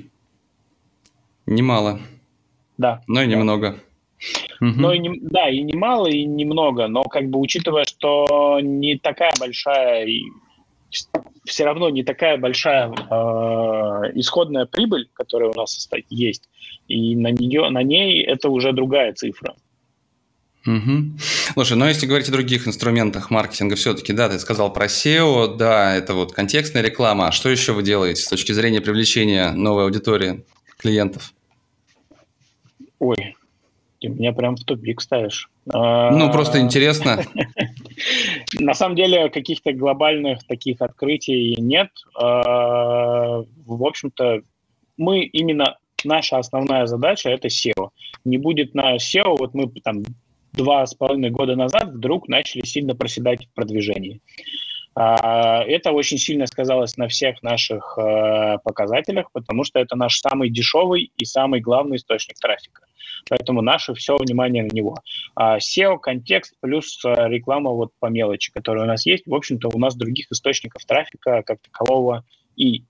[1.46, 2.00] Немало.
[2.76, 3.02] Да.
[3.06, 3.76] Но и да.
[4.60, 4.72] Угу.
[4.76, 9.32] Ну и не, да, и немало, и немного, но как бы учитывая, что не такая
[9.38, 10.08] большая,
[11.44, 16.48] все равно не такая большая э, исходная прибыль, которая у нас есть,
[16.88, 19.54] и на нее, на ней это уже другая цифра.
[20.66, 21.18] Угу.
[21.54, 25.96] Слушай, но если говорить о других инструментах маркетинга, все-таки, да, ты сказал про SEO, да,
[25.96, 27.28] это вот контекстная реклама.
[27.28, 30.44] А что еще вы делаете с точки зрения привлечения новой аудитории
[30.76, 31.32] клиентов?
[32.98, 33.36] Ой,
[34.00, 35.50] ты меня прям в тупик ставишь.
[35.66, 37.22] Ну, просто интересно.
[38.58, 41.88] На самом деле каких-то глобальных таких открытий нет.
[42.18, 44.40] А, в общем-то,
[44.96, 47.90] мы именно наша основная задача это SEO.
[48.24, 50.04] Не будет на SEO, вот мы там
[50.52, 54.20] два с половиной года назад вдруг начали сильно проседать в продвижении.
[55.00, 60.50] А, это очень сильно сказалось на всех наших а, показателях, потому что это наш самый
[60.50, 62.82] дешевый и самый главный источник трафика.
[63.28, 64.96] Поэтому наше все внимание на него.
[65.36, 69.24] А SEO, контекст плюс а, реклама вот по мелочи, которая у нас есть.
[69.28, 72.24] В общем-то, у нас других источников трафика как такового
[72.56, 72.82] и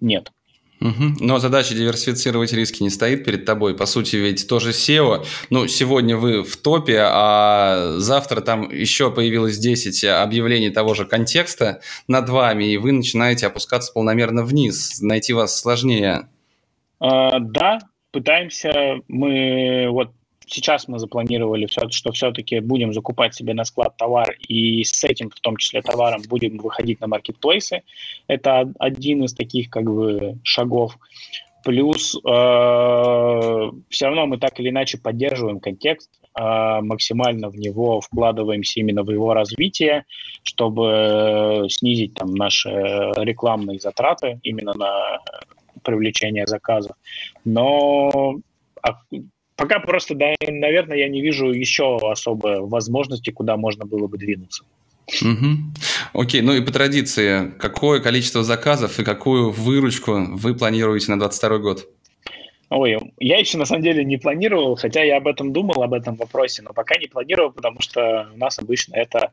[0.00, 0.32] нет.
[0.80, 1.16] Угу.
[1.20, 3.74] Но задача диверсифицировать риски не стоит перед тобой.
[3.74, 5.24] По сути, ведь тоже SEO.
[5.50, 11.80] Ну, сегодня вы в топе, а завтра там еще появилось 10 объявлений того же контекста
[12.08, 15.00] над вами, и вы начинаете опускаться полномерно вниз.
[15.00, 16.28] Найти вас сложнее.
[17.00, 17.78] А, да,
[18.12, 19.00] пытаемся.
[19.08, 20.10] Мы вот
[20.46, 25.30] сейчас мы запланировали, все, что все-таки будем закупать себе на склад товар, и с этим,
[25.30, 27.82] в том числе товаром, будем выходить на маркетплейсы.
[28.28, 30.98] Это один из таких как бы шагов.
[31.64, 32.20] Плюс э,
[33.88, 39.10] все равно мы так или иначе поддерживаем контекст, э, максимально в него вкладываемся именно в
[39.10, 40.04] его развитие,
[40.44, 45.18] чтобы снизить там наши рекламные затраты именно на
[45.82, 46.96] привлечение заказов.
[47.44, 48.36] Но
[48.82, 49.00] а,
[49.56, 54.64] Пока просто, да, наверное, я не вижу еще особой возможности, куда можно было бы двинуться.
[55.22, 56.20] Угу.
[56.20, 61.58] Окей, ну и по традиции, какое количество заказов и какую выручку вы планируете на 2022
[61.58, 61.88] год?
[62.68, 66.16] Ой, я еще на самом деле не планировал, хотя я об этом думал, об этом
[66.16, 69.32] вопросе, но пока не планировал, потому что у нас обычно это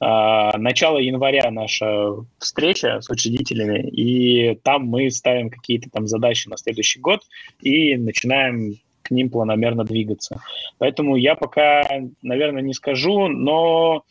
[0.00, 6.58] э, начало января наша встреча с учредителями, и там мы ставим какие-то там задачи на
[6.58, 7.22] следующий год
[7.62, 10.40] и начинаем к ним планомерно двигаться.
[10.78, 11.82] Поэтому я пока,
[12.22, 14.04] наверное, не скажу, но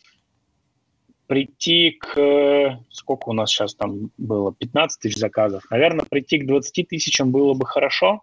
[1.27, 2.79] прийти к...
[2.91, 4.53] Сколько у нас сейчас там было?
[4.53, 5.63] 15 тысяч заказов.
[5.69, 8.21] Наверное, прийти к 20 тысячам было бы хорошо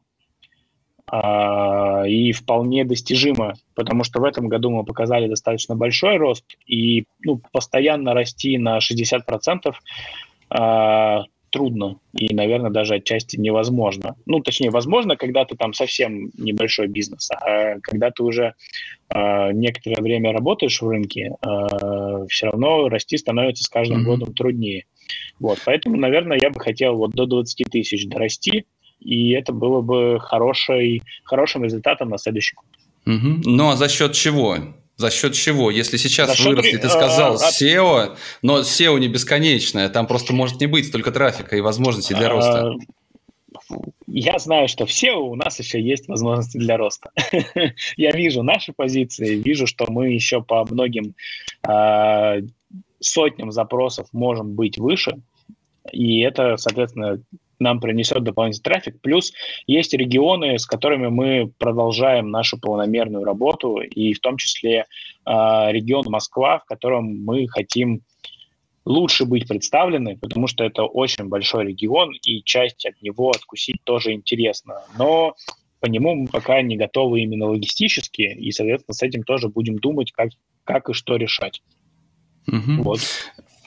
[1.07, 7.05] а, и вполне достижимо, потому что в этом году мы показали достаточно большой рост, и
[7.25, 9.73] ну, постоянно расти на 60%
[10.51, 14.16] а, трудно и, наверное, даже отчасти невозможно.
[14.26, 18.55] Ну, точнее, возможно, когда ты там совсем небольшой бизнес, а когда ты уже
[19.09, 24.05] э, некоторое время работаешь в рынке, э, все равно расти становится с каждым mm-hmm.
[24.05, 24.84] годом труднее.
[25.38, 28.64] Вот, поэтому, наверное, я бы хотел вот до 20 тысяч дорасти,
[29.01, 32.66] и это было бы хорошей, хорошим результатом на следующий год.
[33.07, 33.42] Угу.
[33.44, 34.59] Ну а за счет чего?
[35.01, 35.70] За счет чего?
[35.70, 40.61] Если сейчас За выросли, ты сказал, а, SEO, но SEO не бесконечное, там просто может
[40.61, 42.74] не быть столько трафика и возможностей для роста.
[44.07, 47.12] Я знаю, что в SEO у нас еще есть возможности для роста.
[47.96, 51.14] Я вижу наши позиции, вижу, что мы еще по многим
[51.66, 52.42] э,
[52.98, 55.12] сотням запросов можем быть выше,
[55.92, 57.22] и это, соответственно,
[57.61, 59.01] нам принесет дополнительный трафик.
[59.01, 59.33] Плюс
[59.67, 64.85] есть регионы, с которыми мы продолжаем нашу полномерную работу, и в том числе э,
[65.25, 68.03] регион Москва, в котором мы хотим
[68.85, 74.13] лучше быть представлены, потому что это очень большой регион, и часть от него откусить тоже
[74.13, 74.83] интересно.
[74.99, 75.35] Но
[75.81, 80.13] по нему мы пока не готовы именно логистически, и, соответственно, с этим тоже будем думать,
[80.13, 80.31] как,
[80.65, 81.63] как и что решать.
[82.47, 82.83] Угу.
[82.83, 83.01] Вот.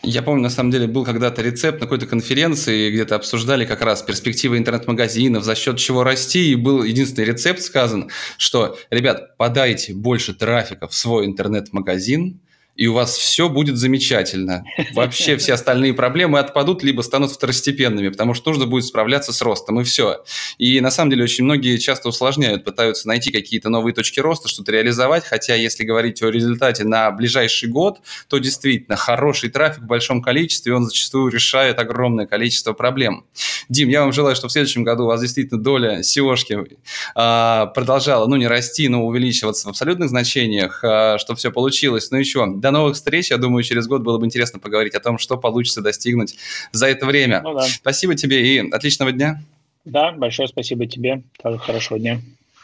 [0.06, 4.02] Я помню, на самом деле, был когда-то рецепт на какой-то конференции, где-то обсуждали как раз
[4.02, 10.34] перспективы интернет-магазинов, за счет чего расти, и был единственный рецепт сказан, что, ребят, подайте больше
[10.34, 12.42] трафика в свой интернет-магазин,
[12.76, 14.66] и у вас все будет замечательно.
[14.94, 19.80] Вообще все остальные проблемы отпадут, либо станут второстепенными, потому что нужно будет справляться с ростом,
[19.80, 20.24] и все.
[20.58, 24.72] И на самом деле очень многие часто усложняют, пытаются найти какие-то новые точки роста, что-то
[24.72, 30.22] реализовать, хотя если говорить о результате на ближайший год, то действительно хороший трафик в большом
[30.22, 33.26] количестве, он зачастую решает огромное количество проблем.
[33.70, 36.78] Дим, я вам желаю, чтобы в следующем году у вас действительно доля SEOшки
[37.16, 42.10] а, продолжала, ну не расти, но увеличиваться в абсолютных значениях, а, чтобы все получилось.
[42.12, 43.30] Ну еще до новых встреч.
[43.30, 46.36] Я думаю, через год было бы интересно поговорить о том, что получится достигнуть
[46.72, 47.42] за это время.
[47.44, 47.62] Ну, да.
[47.64, 49.44] Спасибо тебе и отличного дня.
[49.86, 51.24] Да, большое спасибо тебе.
[51.42, 52.22] Тоже хорошего дня.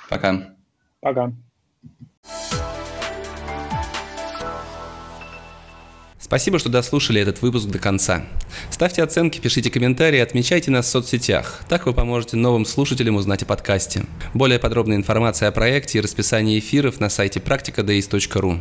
[0.09, 0.55] Пока.
[1.01, 1.33] Пока.
[6.17, 8.23] Спасибо, что дослушали этот выпуск до конца.
[8.69, 11.61] Ставьте оценки, пишите комментарии, отмечайте нас в соцсетях.
[11.67, 14.03] Так вы поможете новым слушателям узнать о подкасте.
[14.33, 18.59] Более подробная информация о проекте и расписании эфиров на сайте практикадеис.ру.